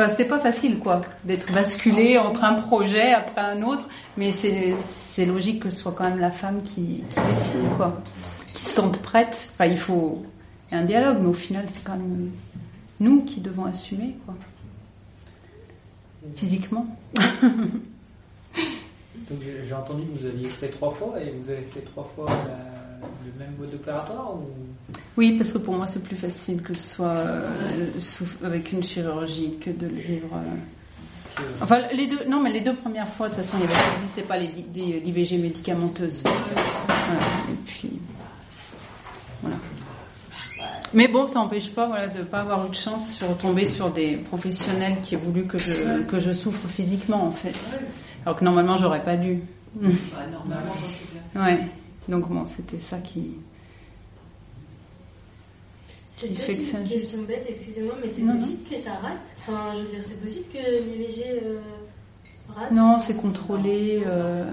[0.00, 5.26] Enfin, c'était pas facile, quoi, d'être basculé entre un projet après un autre, mais c'est
[5.26, 8.00] logique que ce soit quand même la femme qui, qui décide, quoi,
[8.54, 9.50] qui se sente prête.
[9.54, 10.22] Enfin, il faut
[10.70, 12.30] il y a un dialogue, mais au final, c'est quand même
[13.00, 14.34] nous qui devons assumer, quoi,
[16.34, 16.86] physiquement.
[19.30, 22.26] Donc j'ai entendu que vous aviez fait trois fois et vous avez fait trois fois
[22.28, 24.48] la- le même mode opératoire ou?
[25.16, 28.82] Oui, parce que pour moi, c'est plus facile que ce soit euh, sous- avec une
[28.82, 30.28] chirurgie que de le vivre.
[30.34, 31.42] euh.
[31.60, 34.38] Enfin, les deux, non, mais les deux premières fois, de toute façon, il n'existait pas
[34.38, 34.48] les,
[35.00, 36.22] l'IVG médicamenteuse.
[36.24, 37.20] Voilà.
[37.50, 37.90] Et puis.
[40.94, 43.66] Mais bon, ça n'empêche pas voilà, de ne pas avoir eu de chance sur tomber
[43.66, 47.80] sur des professionnels qui aient voulu que je, que je souffre physiquement, en fait.
[48.24, 49.40] Alors que normalement, j'aurais pas dû.
[49.74, 49.88] Bah,
[50.32, 50.72] normalement,
[51.36, 51.60] ouais.
[52.08, 53.34] Donc bon, c'était ça qui.
[56.14, 60.00] C'est une question bête, excusez-moi, mais c'est possible que ça rate Enfin, je veux dire,
[60.02, 61.58] c'est possible que l'IVG euh,
[62.56, 64.02] rate Non, c'est contrôlé.
[64.04, 64.50] Euh...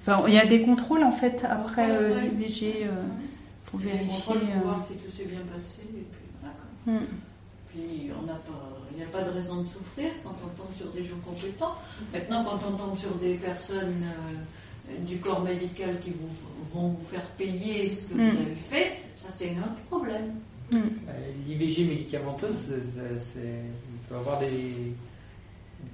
[0.00, 2.86] Enfin, il y a des contrôles en fait après euh, l'IVG
[3.74, 4.34] pour vérifier.
[4.34, 5.82] Pour voir si tout s'est bien passé.
[5.82, 6.98] Et puis, voilà.
[6.98, 7.06] Hmm.
[7.68, 8.70] Puis, on n'a pas.
[8.92, 11.74] Il n'y a pas de raison de souffrir quand on tombe sur des gens compétents.
[12.12, 14.04] Maintenant, quand on tombe sur des personnes
[15.00, 16.28] du corps médical qui vous,
[16.72, 18.42] vont vous faire payer ce que vous hmm.
[18.42, 20.34] avez fait, ça c'est un autre problème.
[20.70, 20.76] Hmm.
[21.08, 24.92] Euh, L'IVG médicamenteuse, il peut avoir des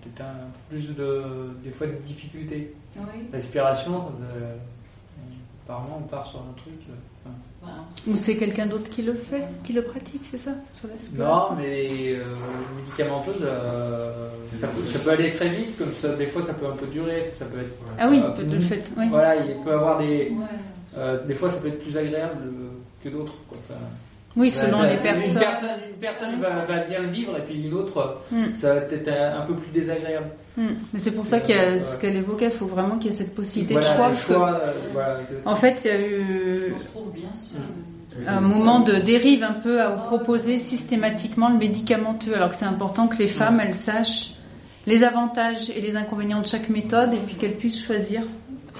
[0.02, 2.74] peut-être un plus de des fois de difficultés.
[3.32, 4.12] L'aspiration,
[5.64, 6.80] apparemment on part sur un truc.
[7.62, 7.66] Euh,
[8.10, 10.88] Ou c'est quelqu'un d'autre qui le fait, qui le pratique, c'est ça sur
[11.18, 12.24] Non, mais euh,
[12.76, 13.46] médicamenteuse,
[14.58, 17.44] ça, peut, aller très vite, comme ça, des fois ça peut un peu durer, ça
[17.44, 17.74] peut être.
[17.98, 18.82] Ah oui, peut le fait.
[19.10, 20.32] Voilà, il peut avoir des.
[21.26, 22.50] des fois ça peut être plus agréable
[23.04, 23.34] que d'autres.
[24.36, 25.32] Oui, selon les personnes.
[25.32, 28.54] Une personne, une personne va, bien le vivre et puis une autre, hmm.
[28.56, 30.30] ça va être un peu plus désagréable.
[30.56, 30.74] Hmm.
[30.92, 33.14] Mais c'est pour ça qu'il y a ce qu'elle évoquait, il faut vraiment qu'il y
[33.14, 34.10] ait cette possibilité de choix.
[34.30, 36.74] Euh, en fait, il y a eu
[38.26, 43.06] un moment de dérive un peu à proposer systématiquement le médicamenteux, alors que c'est important
[43.06, 44.34] que les femmes, elles sachent
[44.86, 48.22] les avantages et les inconvénients de chaque méthode et puis qu'elles puissent choisir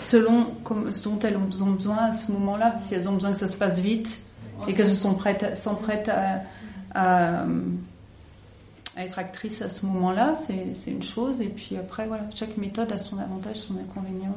[0.02, 0.46] selon
[0.90, 2.76] ce dont elles ont besoin à ce moment-là.
[2.80, 4.22] Si elles ont besoin que ça se passe vite,
[4.66, 6.42] et qu'elles sont prêtes, sont prêtes à,
[6.94, 7.44] à,
[8.96, 10.34] être actrices à ce moment-là,
[10.74, 11.40] c'est une chose.
[11.40, 14.34] Et puis après, voilà, chaque méthode a son avantage, son inconvénient.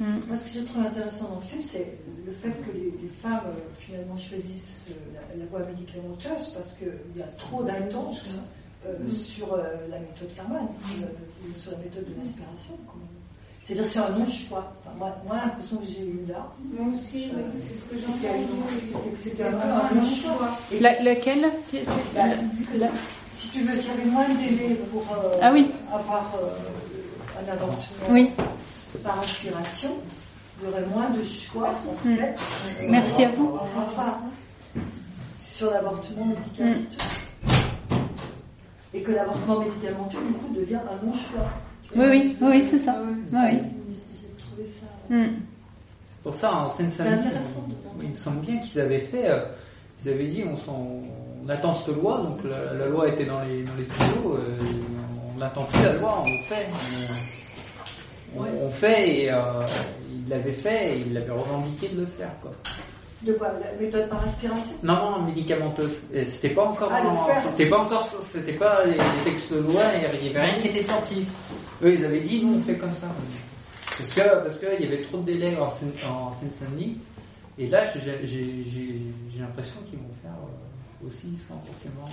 [0.00, 0.04] Mm.
[0.28, 3.40] Moi, ce que j'ai trouvé intéressant dans le film, c'est le fait que les, femmes
[3.46, 8.24] euh, finalement choisissent euh, la, voie médicamenteuse parce qu'il y a trop d'attentes
[8.86, 9.10] euh, mm.
[9.10, 10.68] sur la méthode Carman,
[11.60, 12.78] sur la méthode de l'inspiration.
[13.62, 14.72] C'est-à-dire c'est un non-choix.
[14.80, 16.50] Enfin, moi, moi l'impression que j'ai eu là.
[16.72, 19.12] Moi aussi, oui, c'est ce que j'ai entendu.
[19.22, 20.58] C'était un non-choix.
[20.80, 21.46] La, laquelle?
[23.40, 25.70] Si tu veux, s'il y avait moins de délai pour euh, ah, oui.
[25.90, 28.30] avoir euh, un avortement oui.
[29.02, 29.88] par aspiration,
[30.60, 32.16] il y aurait moins de choix en mm.
[32.16, 32.34] fait.
[32.90, 33.58] Merci à vous.
[33.78, 34.18] Enfin,
[35.38, 36.98] sur l'avortement médicamenteux.
[37.42, 37.56] Mm.
[38.92, 41.48] Et que l'avortement médicamenteux, du coup, devient un non-choix.
[41.96, 42.94] Oui, oui, oui, c'est ça.
[43.32, 43.58] Oui.
[45.08, 45.28] Hmm.
[46.22, 47.30] Pour ça, en Seine-Saint-Denis,
[48.02, 49.46] il me semble bien qu'ils avaient fait, euh,
[50.04, 50.56] ils avaient dit, on,
[51.44, 54.58] on, attend cette loi, donc la, loi était dans les, dans les tuyaux, euh,
[55.34, 56.66] on n'attend plus la loi, on le fait.
[58.36, 59.36] On, fait et euh,
[60.08, 62.30] il l'avait fait et il l'avait revendiqué de le faire.
[62.40, 62.52] Quoi.
[63.22, 66.00] De quoi La méthode par aspiration Non, non, médicamenteuse.
[66.24, 70.28] C'était pas encore, ah, c'était pas encore, c'était pas les, textes de loi, il n'y
[70.36, 71.26] avait rien qui était sorti.
[71.82, 73.08] Eux, ils avaient dit, nous, on fait comme ça.
[73.98, 76.98] Parce que parce qu'il y avait trop de délais en, Seine-Saint-Denis.
[77.58, 80.32] Et là, j'ai l'impression qu'ils vont faire
[81.06, 82.08] aussi sans forcément.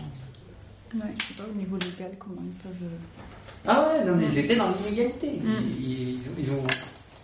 [0.96, 2.90] Ouais, je sais pas au niveau légal comment ils peuvent.
[2.90, 5.32] Euh, ah ouais, non, mais ils étaient dans l'illégalité.
[5.44, 5.70] Mm.
[5.80, 6.64] Ils, ils, ont.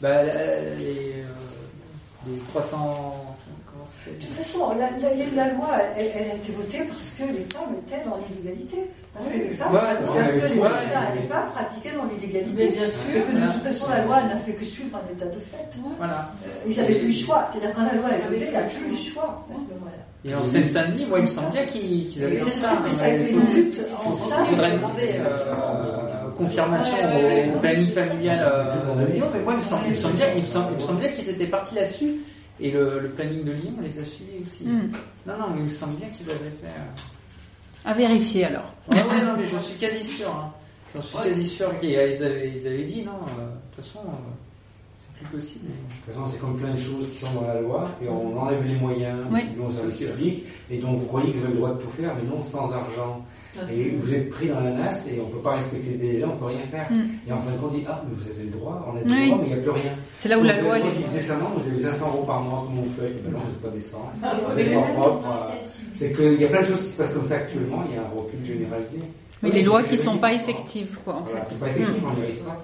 [0.02, 1.26] Bah, les, euh,
[2.28, 3.34] les 300
[4.06, 8.04] de toute façon, la, la, loi, elle, a été votée parce que les femmes étaient
[8.04, 8.90] dans l'illégalité.
[9.14, 12.68] Parce que les femmes, parce que les médecins les femmes pratiquaient dans l'illégalité.
[12.70, 13.16] bien sûr.
[13.16, 15.80] Et que de toute façon, la loi n'a fait que suivre un état de fait.
[15.98, 16.32] Voilà.
[16.46, 17.48] Euh, ils n'avaient plus le choix.
[17.52, 20.03] C'est-à-dire quand la loi est votée, il n'y a plus le choix à ce moment-là.
[20.26, 22.72] Et en Seine-Saint-Denis, moi, il me semble bien qu'ils avaient fait ça.
[22.86, 26.98] Il faudrait demander euh, confirmation
[27.56, 29.60] au planning familial euh, de Lyon, mais moi, il
[29.92, 32.22] me semble bien qu'ils étaient partis là-dessus.
[32.60, 34.66] Et le, planning de Lyon, on les a suivis aussi.
[34.66, 34.92] Hmm.
[35.26, 36.68] Non, non, mais il me semble bien qu'ils avaient fait.
[36.68, 38.74] Euh, à vérifier alors.
[38.92, 40.30] Ouais, ouais, non, mais j'en suis quasi sûr.
[40.30, 40.54] Hein.
[40.96, 44.12] J'en suis quasi sûr qu'ils avaient, ils avaient dit non, euh, de toute façon, euh,
[45.24, 45.66] plus possible.
[45.68, 48.38] De toute façon, c'est comme plein de choses qui sont dans la loi, et on
[48.38, 49.42] enlève les moyens, oui.
[49.52, 52.16] sinon service public, et donc vous croyez que vous avez le droit de tout faire,
[52.16, 53.24] mais non, sans argent.
[53.72, 56.26] Et vous êtes pris dans la nasse et on ne peut pas respecter les délais,
[56.26, 56.92] on ne peut rien faire.
[56.92, 57.30] Mm.
[57.30, 59.00] Et en fin de compte, on dit Ah, mais vous avez le droit, on a
[59.00, 59.92] le droit, mais il n'y a plus rien.
[60.18, 61.14] C'est là où la loi est.
[61.14, 63.70] Décemment, vous avez 500 euros par mois, comment vous faites Ben non, vous n'êtes pas.
[64.50, 65.52] Vous n'êtes pas propre.
[65.96, 67.98] C'est qu'il y a plein de choses qui se passent comme ça actuellement, il y
[67.98, 68.98] a un recul généralisé.
[69.44, 71.40] Mais les lois qui ne sont pas effectives, quoi, en fait.
[71.50, 72.64] C'est pas effectif, on n'y arrive pas.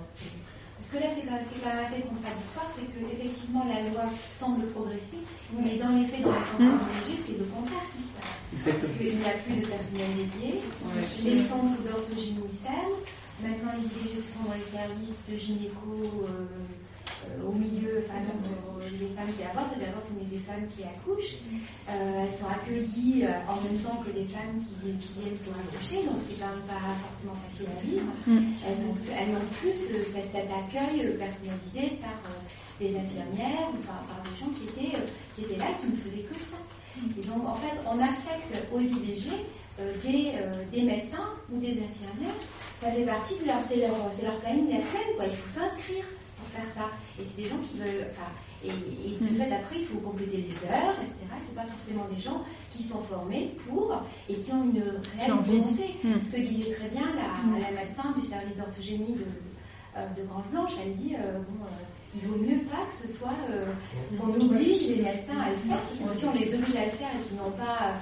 [0.91, 4.09] Parce que là, c'est quand, même assez contradictoire, c'est que effectivement la loi
[4.39, 5.21] semble progresser,
[5.53, 7.13] mais dans les faits, dans la santé mmh.
[7.13, 8.73] c'est le contraire qui se passe.
[8.81, 10.61] Parce qu'il n'y a plus de personnel dédié,
[11.23, 12.97] les centres d'orthogénie ferment,
[13.43, 16.25] maintenant les IVG se font dans les services de gynéco
[17.45, 18.19] au milieu, enfin,
[18.89, 21.39] les femmes qui avortent, elles avortent mais des femmes qui accouchent.
[21.87, 26.39] elles sont accueillies en même temps que les femmes qui, viennent pour accoucher, donc c'est
[26.39, 28.11] quand même pas forcément facile à vivre.
[28.27, 28.53] Mm.
[28.65, 29.77] Elles, ont, elles ont plus
[30.09, 32.17] cet, accueil personnalisé par
[32.79, 34.97] des infirmières ou par, des gens qui étaient,
[35.35, 36.57] qui étaient là, qui ne faisaient que ça.
[37.17, 39.29] Et donc, en fait, on affecte aux IVG
[39.79, 42.35] euh, des, euh, des, médecins ou des infirmières.
[42.77, 45.25] Ça fait partie de leur, c'est leur, leur planning la semaine, quoi.
[45.25, 46.03] Il faut s'inscrire
[46.49, 46.85] faire ça.
[47.19, 48.29] Et c'est des gens qui veulent, enfin,
[48.63, 51.25] et, et de fait, après, il faut compléter les heures, etc.
[51.41, 54.83] C'est pas forcément des gens qui sont formés pour et qui ont une
[55.17, 55.95] réelle volonté.
[56.03, 56.21] Mm.
[56.21, 57.61] Ce que disait très bien la, mm.
[57.61, 59.25] la médecin du service d'orthogénie de,
[59.97, 61.65] euh, de Grande Blanche, elle dit, bon,
[62.15, 63.35] il vaut mieux pas que ce soit
[64.17, 66.91] qu'on oblige les médecins à le faire, parce que si on les oblige à le
[66.91, 67.93] faire et qu'ils n'ont pas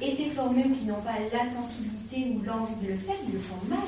[0.00, 3.40] été formés ou qui n'ont pas la sensibilité ou l'envie de le faire, ils le
[3.40, 3.78] font mal.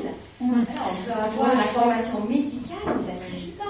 [0.40, 3.64] Alors, on peut avoir la formation médicale, mais ça ne suffit pas.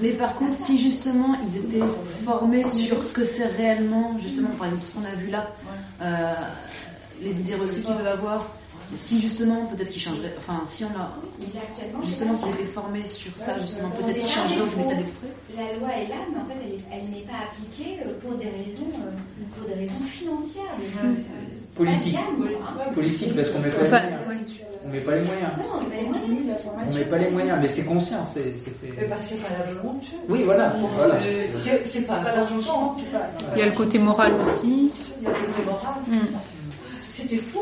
[0.00, 1.84] Mais par contre, si justement ils étaient
[2.24, 5.50] formés sur ce que c'est réellement, justement, par exemple, ce qu'on a vu là,
[6.02, 6.34] euh,
[7.22, 8.48] les idées reçues qu'ils peuvent avoir,
[8.94, 11.12] si justement, peut-être qu'ils changeraient, enfin, si on a,
[12.04, 15.28] justement, s'ils étaient formés sur ça, justement, peut-être qu'ils changeraient aussi l'état d'esprit.
[15.56, 18.90] La loi est là, mais en fait, elle, n'est pas appliquée euh, pour des raisons,
[18.94, 19.10] euh,
[19.56, 20.64] pour des raisons financières.
[21.04, 21.12] Euh,
[21.76, 22.18] Politique.
[22.94, 24.50] Politique, parce qu'on met pas les moyens.
[24.84, 25.50] On met pas les moyens.
[25.58, 26.56] Non, on met pas les moyens.
[26.88, 29.06] On met pas les moyens, mais c'est conscient, c'est fait.
[29.08, 30.06] parce qu'il n'y a pas la volonté.
[30.28, 30.70] Oui, voilà.
[30.70, 31.14] voilà.
[31.84, 32.96] C'est pas l'argent.
[33.54, 34.90] Il y a le côté moral aussi.
[35.20, 35.94] Il y a le côté moral.
[36.08, 36.36] Mm.
[37.10, 37.60] C'était fou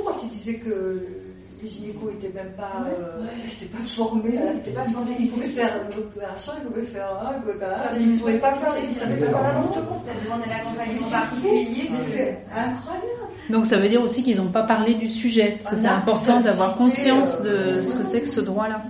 [0.48, 1.02] disait que
[1.62, 3.24] les gynécos n'étaient même pas, euh,
[3.72, 5.10] pas formés, c'était pas formé.
[5.18, 8.38] Ils pouvaient faire une opération, ils pouvaient faire un, ils pouvaient pas, ils ne pouvaient
[8.38, 11.90] pas faire, ils savaient pas faire la Ça demandait l'accompagnement particulier.
[12.06, 13.06] C'est incroyable.
[13.50, 16.40] Donc ça veut dire aussi qu'ils n'ont pas parlé du sujet, parce que c'est important
[16.40, 18.82] d'avoir conscience de ce que c'est que ce droit-là.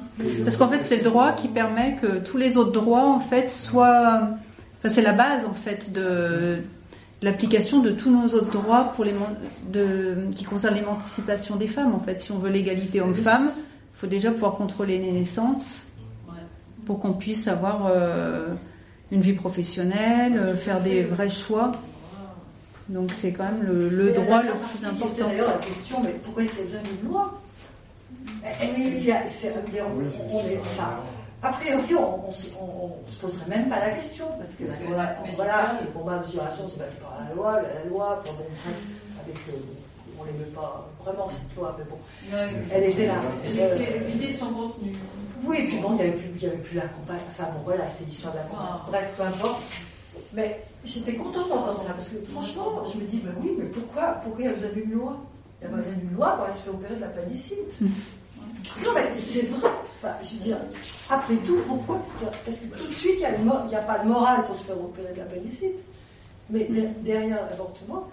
[0.45, 3.51] Parce qu'en fait, c'est le droit qui permet que tous les autres droits, en fait,
[3.51, 4.29] soient...
[4.79, 6.59] Enfin, c'est la base, en fait, de
[7.23, 9.15] l'application de tous nos autres droits pour les,
[9.73, 11.95] de, qui concernent l'émancipation des femmes.
[11.95, 15.85] En fait, si on veut l'égalité homme-femme, il faut déjà pouvoir contrôler les naissances
[16.87, 18.55] pour qu'on puisse avoir euh,
[19.11, 21.73] une vie professionnelle, euh, faire des vrais choix.
[22.89, 25.27] Donc c'est quand même le, le droit le plus important.
[25.29, 27.41] D'ailleurs, la question, mais pourquoi est-ce qu'il y a besoin d'une loi
[29.29, 30.61] c'est, on est,
[31.43, 35.91] a priori, on, on, se poserait même pas la question, parce que voilà, voilà le
[35.93, 38.33] combat de génération, c'est battu par la loi, la, loi, bon,
[39.23, 39.53] avec, euh,
[40.19, 41.99] on l'aimait pas vraiment cette loi, mais bon,
[42.73, 43.15] elle était là.
[43.45, 44.97] Elle était vidée de son contenu.
[45.45, 47.45] Oui, et puis bon, il n'y avait plus, il y avait plus la campagne, enfin
[47.55, 48.67] bon, voilà, c'était l'histoire de la campagne.
[48.69, 48.87] Ah.
[48.89, 49.63] Bref, peu importe.
[50.33, 54.13] Mais j'étais contente d'entendre ça, parce que franchement, je me dis, ben oui, mais pourquoi,
[54.25, 55.17] pourquoi il y a besoin d'une loi?
[55.61, 57.59] Il y a besoin d'une loi pour aller se faire opérer de la planicite.
[58.85, 59.71] Non, mais c'est vrai.
[60.23, 60.57] je veux dire,
[61.11, 62.01] après tout, pourquoi
[62.45, 65.13] Parce que tout de suite, il n'y a, pas de morale pour se faire opérer
[65.13, 65.77] de la pénicite.
[66.51, 66.69] Mais
[67.03, 68.09] derrière l'avortement,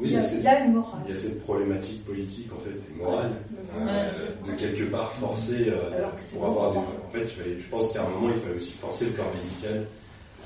[0.00, 0.16] il, y
[0.46, 1.00] a, une morale.
[1.06, 3.32] Il y a cette problématique politique, en fait, et morale,
[3.78, 6.78] euh, de quelque part forcer euh, pour avoir des.
[6.78, 9.86] En fait, je pense qu'à un moment, il fallait aussi forcer le corps médical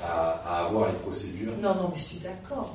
[0.03, 1.53] à, avoir les procédures.
[1.61, 2.75] Non, non, mais je suis d'accord.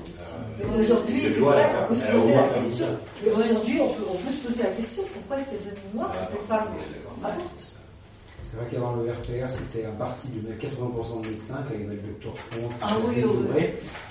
[0.62, 2.88] Euh, aujourd'hui, c'est vrai qu'on peut se poser la question.
[3.38, 6.30] Aujourd'hui, on peut, on peut se poser la question pourquoi est-ce qu'elles deviennent noires ah,
[6.32, 6.68] les femmes
[8.56, 11.86] c'est vrai qu'avant le RPR, c'était un parti de 80% de médecins, quand il y
[11.86, 13.64] avait le docteur Comte, ah, oui, oui.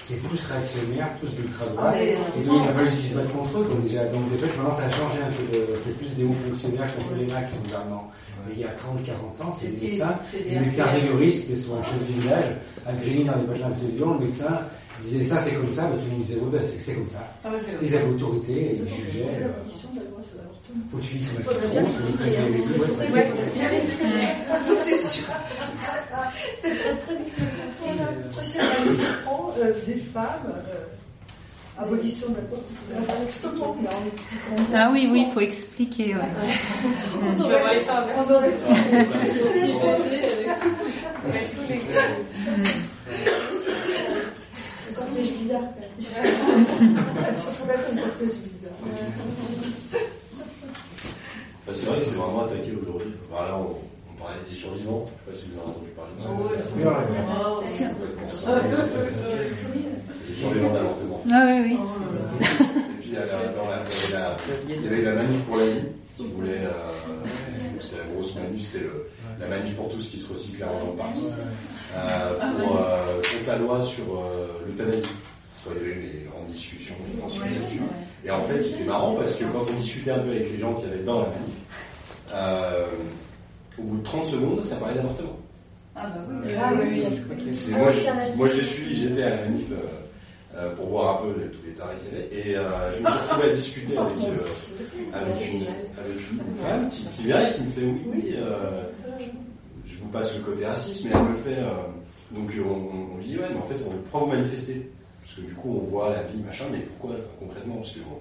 [0.05, 1.95] c'est tous réactionnaires, tous d'ultra droite.
[1.97, 4.91] Ah, et donc, ils appellent se battre contre eux, donc déjà, donc, maintenant, ça a
[4.91, 8.11] changé un peu de, c'est plus des hauts fonctionnaires contre les max, vraiment
[8.53, 11.83] il y a 30-40 ans, c'est des médecins, des médecins rigoristes qui étaient sur un
[11.83, 12.45] chef de village,
[12.85, 14.61] à dans les pages de télévision, le médecin
[15.03, 17.27] disait ça c'est comme ça, mais tout le monde disait oui, ben, c'est comme ça.
[17.43, 17.49] Ah
[17.81, 19.49] ils avaient l'autorité, ils jugeaient.
[20.91, 22.41] Faut que tu lises c'est très bien
[24.85, 25.25] C'est sûr.
[26.61, 27.25] C'est très très bien.
[28.33, 28.63] Prochaine
[29.87, 30.53] des femmes.
[31.77, 32.37] Abolition de
[32.93, 33.01] la
[34.75, 36.15] Ah oui, oui, il faut expliquer.
[36.15, 36.21] Ouais.
[37.37, 38.05] tu vas voir les femmes.
[38.17, 38.53] On aurait
[41.53, 41.81] C'est
[45.23, 45.63] bizarre.
[45.79, 46.25] C'est bizarre.
[51.75, 53.13] C'est vrai que c'est vraiment attaqué aujourd'hui.
[53.31, 53.77] Voilà, on,
[54.09, 55.07] on parlait des survivants.
[55.27, 56.29] Je ne sais pas si vous avez entendu parler de ça.
[56.31, 56.45] Oui,
[60.25, 60.37] oui.
[60.37, 61.21] Sur les d'avortement.
[61.31, 61.75] Ah oui, oui.
[61.75, 65.81] Et puis, il y, avait la, manif pour la vie,
[66.17, 67.29] qui voulait, euh,
[67.81, 68.83] c'était la grosse manif, c'est
[69.41, 71.27] la manif pour tous qui se recycle en partie,
[71.97, 75.09] euh, pour, euh, contre la loi sur euh, l'euthanasie.
[75.71, 76.95] Il y avait des grandes discussions,
[78.25, 80.75] Et en fait, c'était marrant parce que quand on discutait un peu avec les gens
[80.75, 81.55] qui avaient dans la manif,
[82.33, 82.87] euh,
[83.79, 85.37] au bout de 30 secondes, ça parlait d'avortement.
[85.97, 86.53] Ah bah oui.
[86.57, 87.05] Ah oui,
[87.79, 89.77] moi, je, moi, je l'ai suivi, j'étais à la manif euh,
[90.57, 92.51] euh, pour voir un peu les- tous les tarés qu'il y avait.
[92.51, 95.63] Et euh, je me suis retrouvé à discuter avec, euh, avec, une,
[95.99, 98.83] avec une femme qui, qui vient et qui me fait oui, euh,
[99.87, 101.61] je vous passe le côté raciste, mais elle me fait.
[101.61, 101.71] euh,
[102.33, 104.91] donc on, on- on lui dit ouais, mais en fait, on, pourquoi vous manifestez
[105.35, 107.99] Parce que du coup, on voit la vie, machin, mais pourquoi enfin, concrètement Parce que
[108.01, 108.19] bon,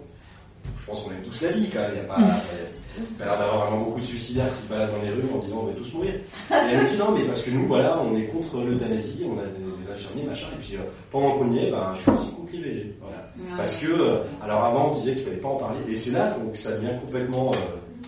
[0.79, 1.91] je pense qu'on aime tous la vie quand même.
[1.93, 5.09] Il n'y a pas, l'air d'avoir vraiment beaucoup de suicidaires qui se baladent dans les
[5.11, 6.13] rues en disant on va tous mourir.
[6.15, 9.37] Et elle me dit non, mais parce que nous, voilà, on est contre l'euthanasie, on
[9.39, 10.79] a des, des infirmiers, machin, et puis euh,
[11.11, 12.95] pendant qu'on y est, ben, je suis aussi contre l'IVG.
[13.01, 13.57] Voilà.
[13.57, 16.35] Parce que, euh, alors avant, on disait qu'il fallait pas en parler, et c'est là
[16.51, 17.57] que ça devient complètement euh,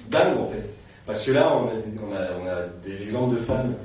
[0.10, 0.74] dingue en fait.
[1.06, 3.76] Parce que là, on a, des- on a, on a des exemples de femmes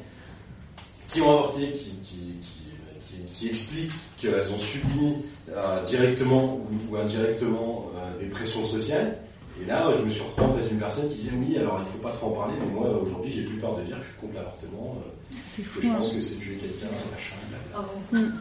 [1.08, 2.64] qui ont avorté, qui, qui, qui,
[3.06, 5.16] qui, qui expliquent qu'elles ont subi
[5.54, 9.16] euh, directement ou, ou indirectement euh, des pressions sociales.
[9.62, 11.86] Et là, je me suis retrouvé en face d'une personne qui disait oui, alors il
[11.92, 14.08] faut pas trop en parler, mais moi aujourd'hui j'ai plus peur de dire que je
[14.08, 15.94] suis contre l'avortement, euh, C'est que je hein.
[15.98, 17.92] pense que c'est tuer quelqu'un, machin, blablabla.
[18.12, 18.32] Mm.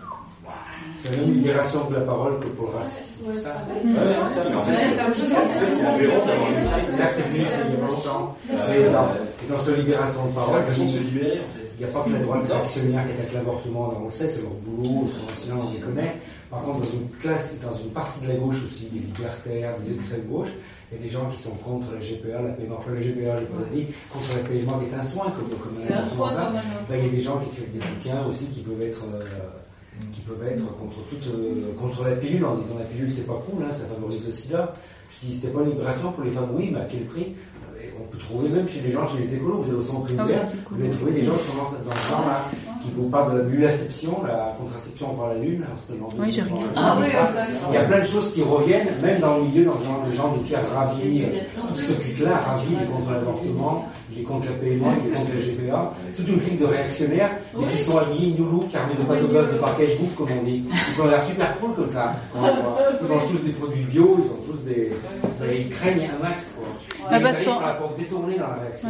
[1.03, 3.27] C'est la même libération de la parole que pour le racisme.
[3.27, 3.53] Ouais, ça.
[3.53, 7.21] ça ouais, c'est ça, mais en fait, c'est- c'est c'est aberrant d'avoir une Là, c'est
[7.27, 8.35] venu, c'est il y a longtemps.
[8.49, 11.68] Et dans, et dans cette libération de C'est parole, l'impression de se libérer en fait.
[11.79, 14.41] Il n'y a pas que la droite réactionnaire qui attaque l'avortement, on le sait, c'est
[14.41, 16.15] leur boulot, son sinon on les connaît.
[16.49, 19.93] Par contre, dans une classe, dans une partie de la gauche aussi, des libertaires, des
[19.95, 20.49] extrêmes gauche,
[20.91, 23.39] il y a des gens qui sont contre la GPA, la paiement, enfin la GPA,
[23.39, 26.33] je pas dit, contre le paiement qui est un soin, comme, comme un soin.
[26.33, 26.51] Là,
[26.97, 29.21] il y a des gens qui écrivent des bouquins aussi qui peuvent être, euh,
[30.11, 33.41] qui peuvent être contre toute, euh, contre la pilule en disant la pilule c'est pas
[33.49, 34.73] cool, hein, ça favorise le sida.
[35.11, 37.35] Je dis c'était pas une libération pour les femmes, oui, mais à quel prix?
[38.01, 40.23] On peut trouver même chez les gens, chez les écolos, vous allez au centre Ah
[40.23, 40.77] primaire, cool.
[40.77, 42.45] vous allez trouver des gens qui sont dans, dans ce genre-là,
[42.81, 46.41] qui vous parlent de la contraception par la lune, c'est le nom de- Oui, j'ai
[46.43, 46.63] regardé.
[46.75, 47.07] Ah oui,
[47.69, 50.03] il y a plein de choses qui reviennent, même dans le milieu, dans le genre,
[50.09, 51.23] les gens de Pierre Ravi,
[51.67, 53.85] tout ce culte-là, Ravi, contre l'avortement,
[54.19, 55.93] il est contre le paiement, il est contre la GPA.
[56.11, 59.27] C'est toute une clique de réactionnaires, mais qui sont habillés Noulou, armés de pâte au
[59.27, 60.63] gosse de parquet bouffe, comme on dit.
[60.95, 62.15] Ils ont l'air super cool comme ça.
[62.35, 64.91] Ils mangent tous des produits bio, ils ont tous des,
[65.57, 66.67] ils craignent un max, quoi.
[67.09, 68.89] Ah, Ils parce par la porte détournée dans la réaction.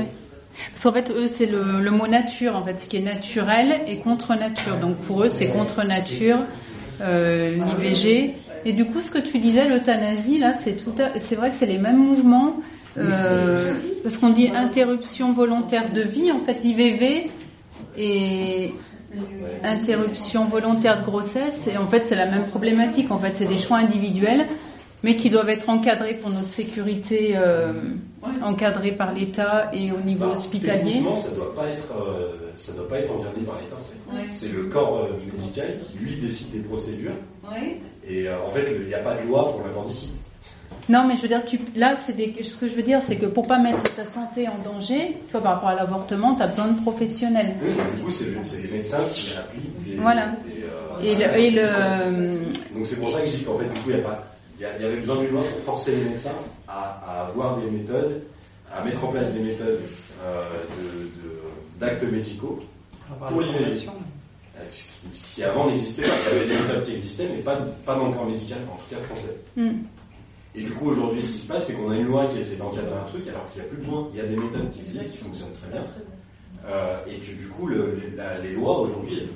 [0.72, 3.82] Parce qu'en fait, eux, c'est le, le mot nature, en fait, ce qui est naturel
[3.88, 4.78] et contre nature.
[4.78, 6.40] Donc pour eux, c'est contre nature,
[7.02, 8.36] euh, l'IVG.
[8.66, 11.56] Et du coup, ce que tu disais, l'euthanasie, là, c'est tout, à- c'est vrai que
[11.56, 12.58] c'est les mêmes mouvements.
[13.00, 13.58] Euh,
[14.04, 17.30] parce qu'on dit interruption volontaire de vie, en fait, l'IVV
[17.98, 18.74] et
[19.64, 23.12] interruption volontaire de grossesse, et en fait, c'est la même problématique.
[23.12, 24.46] En fait, c'est des choix individuels,
[25.04, 27.72] mais qui doivent être encadrés pour notre sécurité, euh,
[28.44, 30.84] encadrés par l'État et au niveau Bah, hospitalier.
[30.84, 33.76] techniquement, ça doit pas être, euh, ça doit pas être encadré par l'État.
[33.76, 34.18] en fait.
[34.22, 34.28] Ouais.
[34.30, 37.14] C'est le corps euh, médical qui lui décide des procédures.
[38.08, 40.10] Et euh, en fait, il n'y a pas de loi pour l'aborticide.
[40.88, 43.16] Non, mais je veux dire, tu, là, c'est des, ce que je veux dire, c'est
[43.16, 46.42] que pour pas mettre ta santé en danger, tu vois, par rapport à l'avortement, tu
[46.42, 47.56] as besoin de professionnels.
[47.62, 50.00] Oui, du coup, c'est les médecins qui appliquent.
[50.00, 50.28] Voilà.
[50.28, 52.40] des, euh, Et le, et le-
[52.76, 54.24] Donc c'est pour ça que je dis qu'en fait, du coup, il y, a pas-
[54.60, 56.32] il y avait besoin d'une loi pour forcer les médecins
[56.68, 58.22] à, à avoir des méthodes,
[58.74, 59.80] à mettre en place des méthodes
[60.26, 60.44] euh,
[60.82, 62.60] de- de- d'actes médicaux
[63.08, 63.94] pour formation.
[64.58, 64.62] Euh,
[65.36, 66.16] qui, avant n'existait pas.
[66.32, 68.76] Il y avait des méthodes qui existaient, mais pas, pas dans le corps médical, en
[68.76, 69.36] tout cas français.
[69.56, 69.84] Hmm.
[70.60, 72.58] Et du coup, aujourd'hui, ce qui se passe, c'est qu'on a une loi qui essaie
[72.58, 74.10] d'encadrer un truc, alors qu'il n'y a plus besoin.
[74.14, 75.84] Il y a des méthodes qui existent, qui fonctionnent très bien.
[76.68, 79.30] Euh, et que du coup, le- les, la- les lois aujourd'hui, elles,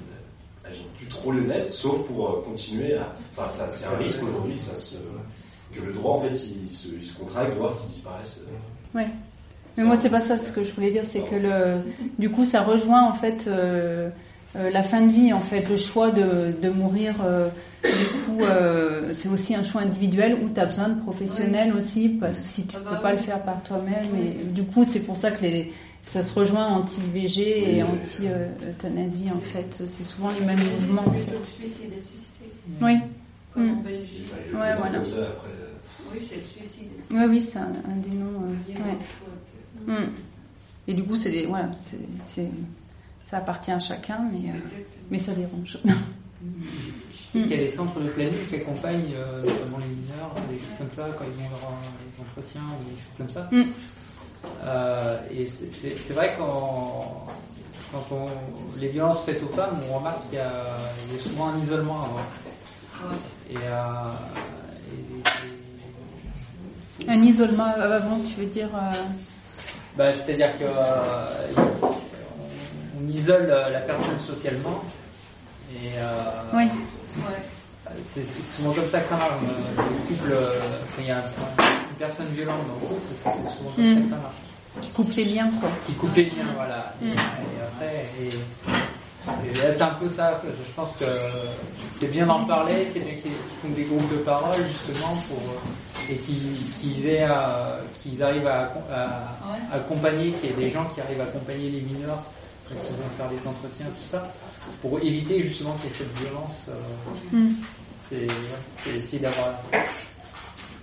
[0.66, 3.16] elles ont plus trop le net, sauf pour euh, continuer à.
[3.32, 4.96] Enfin, ça, c'est un risque aujourd'hui que ça se,
[5.74, 8.42] que le droit en fait, il se, il se contracte, voire qu'il disparaisse.
[8.94, 9.08] Ouais.
[9.78, 11.78] Mais moi, c'est pas ça ce que je voulais dire, c'est que le,
[12.20, 14.10] du coup, ça rejoint en fait euh,
[14.56, 17.16] euh, la fin de vie, en fait, le choix de, de mourir.
[17.26, 17.50] euh,
[17.84, 22.08] du coup, euh, c'est aussi un choix individuel où tu as besoin de professionnels aussi,
[22.10, 23.18] parce que si tu Ah peux bah pas oui.
[23.18, 24.08] le faire par toi-même.
[24.16, 25.74] Et du coup, c'est pour ça que les,
[26.04, 29.84] ça se rejoint anti-IVG Oui, et anti-euthanasie, en fait.
[29.86, 31.38] C'est souvent les mêmes mouvements, en Plutôt fait.
[31.38, 32.46] le suicide assisté,
[32.82, 32.98] Oui,
[33.54, 33.84] comme en Mm.
[33.84, 34.28] Belgique.
[34.54, 34.98] A Ouais, voilà.
[34.98, 35.50] comme ça après.
[36.14, 37.16] Oui, c'est le suicide assisté.
[37.16, 38.44] oui, oui, c'est un, un des noms.
[38.44, 38.80] euh, ouais.
[38.80, 39.28] un choix
[39.88, 40.10] que- Mm.
[40.88, 41.70] Et du coup, c'est voilà,
[42.24, 42.50] c'est-
[43.34, 44.54] ça appartient à chacun, mais, euh,
[45.10, 45.80] mais ça dérange.
[45.84, 50.32] Je sais qu'il y a des centres de planning qui accompagnent euh, notamment les mineurs,
[50.52, 53.50] des choses comme ça, quand ils ont leur euh, entretiens ou des choses comme ça.
[53.52, 53.64] Mm.
[54.66, 57.26] Euh, et c'est- vrai quand,
[57.92, 58.26] quand on,
[58.80, 60.64] les violences faites aux femmes, on remarque qu'il y, a
[61.10, 62.20] il y a souvent un isolement avant.
[63.50, 64.12] Et, euh,
[67.02, 68.92] et- et- Un isolement avant, tu veux dire euh,
[69.98, 71.48] bah, C'est-à-dire que euh,
[72.98, 74.84] on, isole euh, la personne socialement.
[75.74, 76.12] Et euh,
[76.54, 76.66] Oui.
[78.06, 79.32] c'est c'est souvent comme ça que ça marche.
[79.44, 80.30] Euh, Le couple,
[80.96, 83.82] quand il y a un- une personne violente dans le couple, c'est souvent comme ça
[83.82, 84.04] Mm.
[84.04, 84.36] que ça marche.
[84.82, 85.70] Qui coupe les liens, quoi.
[85.86, 86.94] Qui coupe les liens, voilà.
[87.04, 87.12] Et,
[87.62, 88.30] après, et,
[89.72, 90.42] c'est un peu ça.
[90.44, 91.06] Je pense que
[92.00, 93.32] c'est bien d'en parler, c'est bien qu'ils
[93.62, 95.40] font des groupes de parole justement pour
[96.10, 97.28] et qu'ils aient,
[98.02, 98.70] qu'ils arrivent à,
[99.74, 102.22] accompagner, qu'il y ait des gens qui arrivent à accompagner les mineurs
[102.72, 104.32] vont faire des entretiens, tout ça,
[104.82, 106.66] pour éviter justement qu'il y ait cette violence.
[106.70, 107.56] Euh, mm.
[108.10, 109.54] C'est essayer d'avoir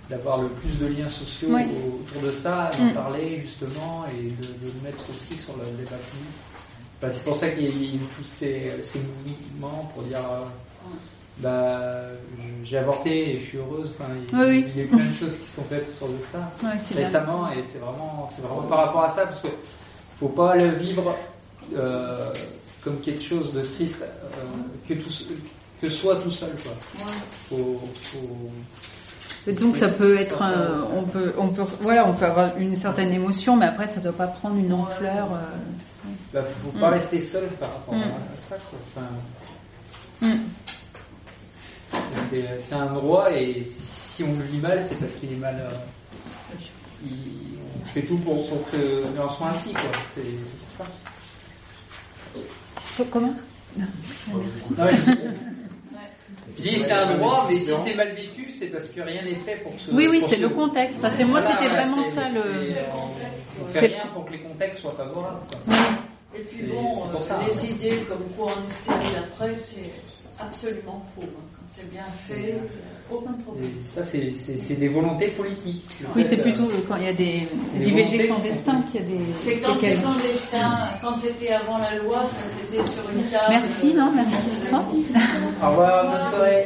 [0.09, 2.93] d'avoir le plus de liens sociaux autour de ça, d'en mm.
[2.93, 7.09] parler justement et de, le mettre aussi sur le débat public.
[7.09, 10.43] c'est pour ça qu'il y a tous ces, ces, mouvements pour dire euh,
[11.37, 12.09] bah,
[12.63, 13.93] j'ai avorté et je suis heureuse.
[13.97, 16.51] Enfin, il, il, y a plein de choses qui sont faites autour de ça
[16.93, 19.47] récemment et c'est vraiment, c'est vraiment par rapport à ça parce que
[20.19, 21.15] faut pas le vivre
[21.75, 22.31] euh,
[22.83, 24.43] comme quelque chose de triste euh,
[24.87, 25.09] que tout,
[25.81, 26.73] que soit tout seul quoi.
[27.49, 30.43] Faut, faut, Disons que ça peut être,
[30.95, 34.13] on peut, on peut, voilà, on peut avoir une certaine émotion, mais après ça doit
[34.13, 35.29] pas prendre une ampleur.
[35.33, 35.37] Euh...
[36.33, 36.93] Bah, faut pas mm.
[36.93, 38.01] rester seul par rapport mm.
[38.01, 38.79] à ça quoi.
[38.95, 39.07] Enfin,
[40.27, 40.39] mm.
[42.59, 43.63] C'est un droit et
[44.15, 45.55] si on le vit mal, c'est parce qu'il est mal.
[45.59, 45.69] Euh,
[47.03, 49.91] on fait tout pour, pour que en soit ainsi, quoi.
[50.15, 50.85] C'est pour ça.
[53.11, 53.33] Comment
[53.77, 53.85] non.
[56.57, 59.35] Je dis c'est un droit, mais si c'est mal vécu, c'est parce que rien n'est
[59.35, 59.91] fait pour que.
[59.93, 60.97] Oui, oui, c'est le contexte.
[60.99, 62.73] Enfin, c'est moi, c'était vraiment ça le.
[63.61, 65.39] On fait rien pour que les contextes soient favorables.
[66.37, 67.05] Et puis bon,
[67.47, 69.91] les idées comme quoi on est stérile après, c'est
[70.39, 71.23] absolument faux.
[71.23, 72.57] Hein c'est bien fait,
[73.11, 73.69] aucun problème.
[73.93, 75.83] ça, c'est des volontés politiques.
[76.15, 79.19] Oui, c'est plutôt quand il y a des, des IVG clandestins qu'il y a des.
[79.35, 83.43] C'est quand c'est clandestin, quand c'était avant la loi, ça faisait sur une table.
[83.49, 85.05] Merci, non, merci.
[85.63, 86.65] Au revoir, bonne soirée.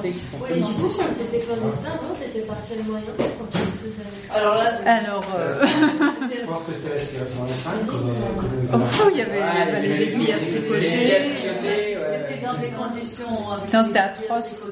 [0.00, 3.04] Qui sont oui, du coup, quand c'était clandestin, non C'était par quel moyen
[4.34, 5.24] Alors là, alors.
[5.36, 5.48] Euh...
[5.66, 10.38] je pense que c'était l'aspiration à comme, comme Oh, il y avait les aiguilles à
[10.38, 11.22] tricoter.
[11.62, 13.26] C'était dans des conditions.
[13.64, 14.66] Putain, c'était atroce.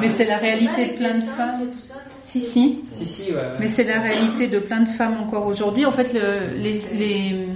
[0.00, 1.68] Mais c'est la réalité de plein de femmes.
[2.32, 2.80] Si, si.
[2.90, 3.40] Si, si, ouais.
[3.60, 5.84] Mais c'est la réalité de plein de femmes encore aujourd'hui.
[5.84, 7.46] En fait, le, les, les,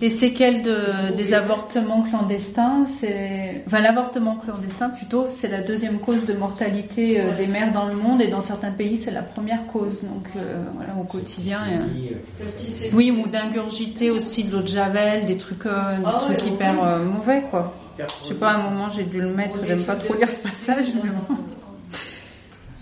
[0.00, 6.26] les séquelles de, des avortements clandestins, c'est, enfin l'avortement clandestin plutôt, c'est la deuxième cause
[6.26, 9.66] de mortalité euh, des mères dans le monde et dans certains pays c'est la première
[9.66, 10.02] cause.
[10.02, 11.58] Donc euh, voilà au quotidien.
[11.72, 16.72] Euh, oui, ou d'ingurgiter aussi de l'eau de javel, des trucs, des ah trucs hyper
[17.00, 17.74] mauvais quoi.
[17.98, 19.66] Je sais pas, à un moment j'ai dû le mettre.
[19.66, 21.34] J'aime pas trop lire ce passage, mais bon.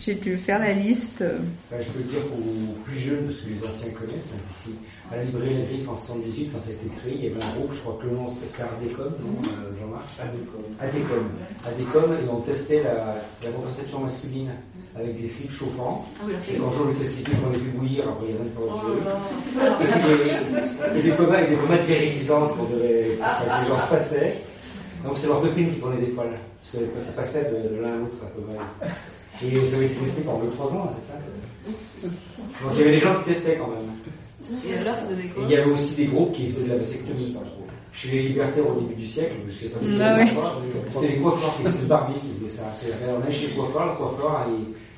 [0.01, 1.23] J'ai dû faire la liste.
[1.71, 4.75] je peux dire aux plus jeunes, parce que les anciens connaissent, hein, ici,
[5.13, 7.75] à la librairie en 78, quand ça a été créé, il y avait un groupe,
[7.75, 10.65] je crois que le nom c'était Adécom, non euh, Jean-Marc Adécom.
[10.81, 11.29] Adécom.
[11.67, 14.51] Adécom, et on testait la, la contraception masculine
[14.97, 16.07] avec des slips chauffants.
[16.19, 18.39] Ah oui, et quand j'ouvre le testicule, on les fait bouillir, après il y a
[18.39, 18.73] même pas oh
[20.97, 23.19] Et des pommettes, des pommettes virilissantes pour, que les
[23.69, 24.39] gens se passaient.
[25.05, 27.97] Donc c'est leur copine qui prenait des poils, parce que ça passait de, l'un à
[27.97, 28.17] l'autre.
[29.43, 31.19] Et ça avait été testé pendant 2-3 ans, c'est ça
[32.03, 33.89] Donc il y avait des gens qui testaient quand même.
[34.67, 36.77] Et alors, ça donnait quoi Il y avait aussi des groupes qui faisaient de la
[36.77, 37.67] vasectomie, pas trop.
[37.93, 40.29] Chez les libertaires au début du siècle, jusqu'à ça ah ouais.
[40.93, 42.73] c'était les coiffeurs qui faisaient le barbier qui faisaient ça.
[43.09, 44.47] On allait chez le coiffeur, le coiffeur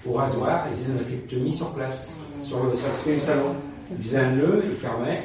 [0.04, 2.08] au rasoir, il faisait une vasectomie sur place,
[2.42, 3.54] sur le, sur le salon.
[3.96, 5.22] Il faisait un nœud, il fermait.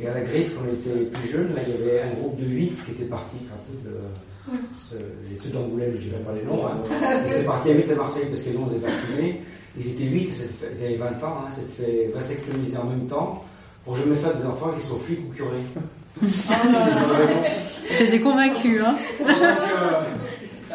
[0.00, 2.40] Et à la griffe, quand on était plus jeunes, là, il y avait un groupe
[2.40, 3.96] de 8 qui était parti, un peu de
[5.30, 6.82] les ceux d'Angoulême, je ne dirais pas les noms, hein.
[7.24, 8.92] ils étaient partis à 8 à Marseille parce que les noms étaient pas
[9.78, 10.32] Ils étaient 8,
[10.76, 13.44] ils avaient 20 ans, hein, c'était fait vasectomiser en même temps
[13.84, 15.64] pour jamais faire des enfants qui soient flics ou curés.
[17.88, 18.96] C'était convaincu, hein.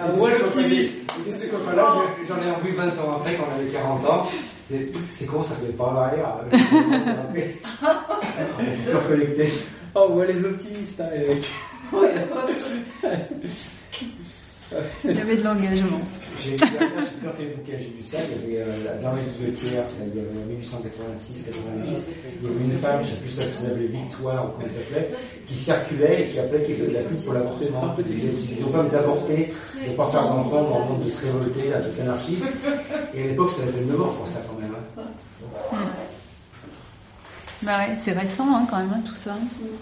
[0.01, 0.99] Euh, moi, l'optimiste,
[1.76, 1.93] là
[2.28, 4.28] j'en ai revu 20 ans après, quand on avait 40 ans.
[4.70, 6.24] C'est con, ça fait pas mal
[8.59, 9.51] On est collecté.
[9.95, 11.49] Oh, on voit les optimistes, hein, Eric.
[15.03, 15.99] Il y avait de l'engagement.
[16.41, 18.18] J'ai bouquin j'ai lu ça.
[18.45, 22.06] Il y avait euh, dans les bibliothèques, il y avait 1886, 90.
[22.41, 24.64] Il y avait une femme, je ne sais plus si elle s'appelait Victoire ou comment
[24.64, 25.10] elle s'appelait,
[25.48, 27.95] qui circulait et qui appelait qui faisait de la pub pour l'avortement.
[27.99, 29.49] Ils ont femmes d'avorter,
[29.86, 32.45] de ne pas faire d'enfants, dans le monde de se révolter, un truc anarchiste.
[33.16, 34.76] Et à l'époque, ça avait de mort pour ça quand même.
[34.98, 35.02] Hein.
[37.61, 39.36] Bah ouais, c'est récent hein, quand même, hein, tout ça.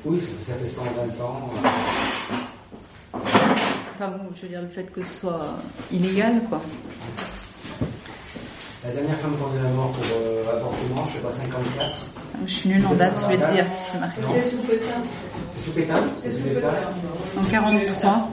[0.06, 0.90] Oui, ça fait 120
[1.24, 1.50] ans.
[3.14, 5.56] Enfin bon, je veux dire, le fait que ce soit
[5.92, 6.62] illégal, quoi.
[8.84, 11.96] La dernière femme condamnée à mort pour euh, avortement, c'est pas 54
[12.46, 14.22] Je suis nulle en date, je vais te dire, c'est marqué.
[14.42, 14.58] C'est sous
[15.72, 16.74] Pétain C'est sous Pétain
[17.38, 18.30] En 43.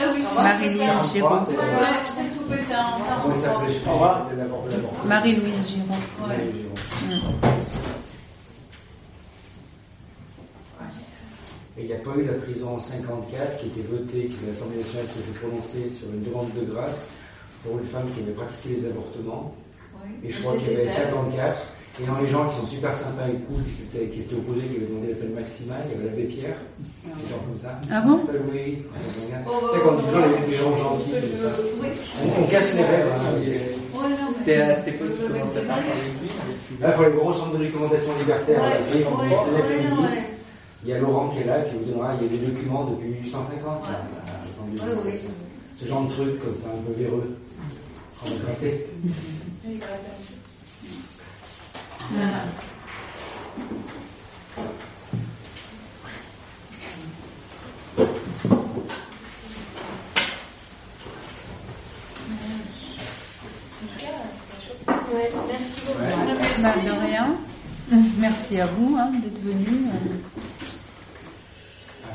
[0.00, 1.38] Ah oui, Marie-Louise Giraud.
[1.46, 4.26] C'est sous pété en Comment il s'appelait Je sais pas.
[4.36, 5.04] la porte de la porte.
[5.06, 6.26] Marie-Louise Giraud.
[6.26, 7.34] Marie-Louise Giraud.
[11.78, 14.78] Et il n'y a pas eu la prison en 54 qui était votée, que l'Assemblée
[14.78, 17.08] nationale s'était prononcée sur une demande de grâce
[17.62, 19.54] pour une femme qui avait pratiqué les avortements.
[20.24, 21.58] Et je crois qu'il y avait 54.
[22.00, 24.66] Et dans les gens qui sont super sympas et cool, qui s'étaient, qui s'étaient opposés,
[24.66, 26.56] qui avaient demandé la peine maximale, il y avait l'abbé Pierre,
[27.04, 27.80] des gens comme ça.
[27.90, 28.78] Ah bon Oui, oui.
[28.94, 31.54] Tu sais, quand tu vois les, gens gentils, comme ça.
[32.22, 33.06] On, on casse les rêves.
[33.18, 34.04] Hein.
[34.38, 36.30] C'était à cette époque qui commençait par parler de lui.
[36.80, 40.27] Là, pour les gros centres de recommandation libertaire, Ouais, là, c'est
[40.82, 42.84] il y a Laurent qui est là, qui vous donnera, il y a des documents
[42.84, 43.82] depuis 1850.
[43.82, 43.88] Ouais.
[43.90, 45.12] là, à l'Assemblée Ouais, ouais.
[45.12, 45.34] nationale.
[45.80, 47.36] Ce genre de trucs comme ça, un peu véreux.
[48.24, 48.86] On va gratter.
[65.12, 66.62] Ouais, merci beaucoup.
[66.62, 67.34] Bah, de rien.
[68.18, 69.88] Merci à vous hein, d'être venus.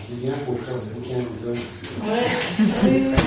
[0.04, 1.58] Ah, je dis bien pour faire ce bouquin des hommes.
[1.84, 3.20] ça.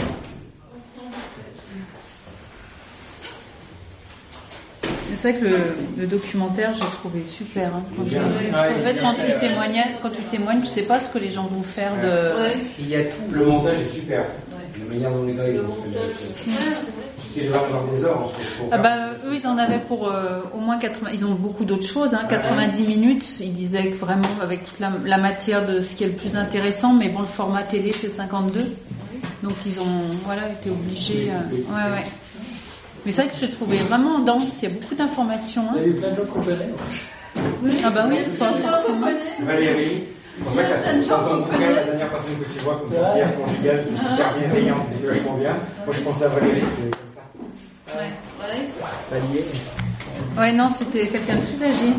[5.14, 5.56] C'est vrai que le,
[5.98, 7.74] le documentaire, j'ai trouvé super.
[7.74, 8.20] hein, quand je- Ouais,
[8.52, 11.46] en fait, quand tu témoignes, quand tu témoignes, tu sais pas ce que les gens
[11.46, 12.52] vont faire de.
[12.78, 13.22] Il y a tout.
[13.32, 14.24] Le montage est super.
[14.78, 16.50] La manière dont les gars ils ont fait
[17.42, 18.96] des heures en fait, pour Ah bah,
[19.26, 21.10] eux, ils en avaient pour euh, au moins 80.
[21.12, 23.26] Ils ont beaucoup d'autres choses, hein, 90 minutes.
[23.40, 26.36] Ils disaient que vraiment avec toute la, la matière de ce qui est le plus
[26.36, 28.74] intéressant, mais bon, le format télé c'est 52.
[29.42, 29.84] Donc ils ont
[30.24, 31.30] voilà été obligés.
[31.30, 32.04] euh, ouais, ouais.
[33.04, 34.62] Mais c'est vrai que j'ai trouvé vraiment dense.
[34.62, 35.62] Il y a beaucoup d'informations.
[35.70, 35.76] hein.
[35.76, 36.70] Il y a eu plein de gens qu'on connaît.
[37.84, 39.06] Ah bah oui, forcément.
[39.42, 40.04] Valérie,
[40.42, 43.84] pour ça que dans ton bouquin, la dernière personne que tu vois comme conseillère conjugale
[43.86, 45.52] qui est super bienveillante, qui est vachement bien,
[45.84, 46.62] moi je pense à Valérie.
[47.88, 48.10] Ouais,
[48.40, 48.68] ouais.
[49.10, 49.44] Pas lié.
[50.36, 51.92] Ouais, non, c'était quelqu'un de plus âgé.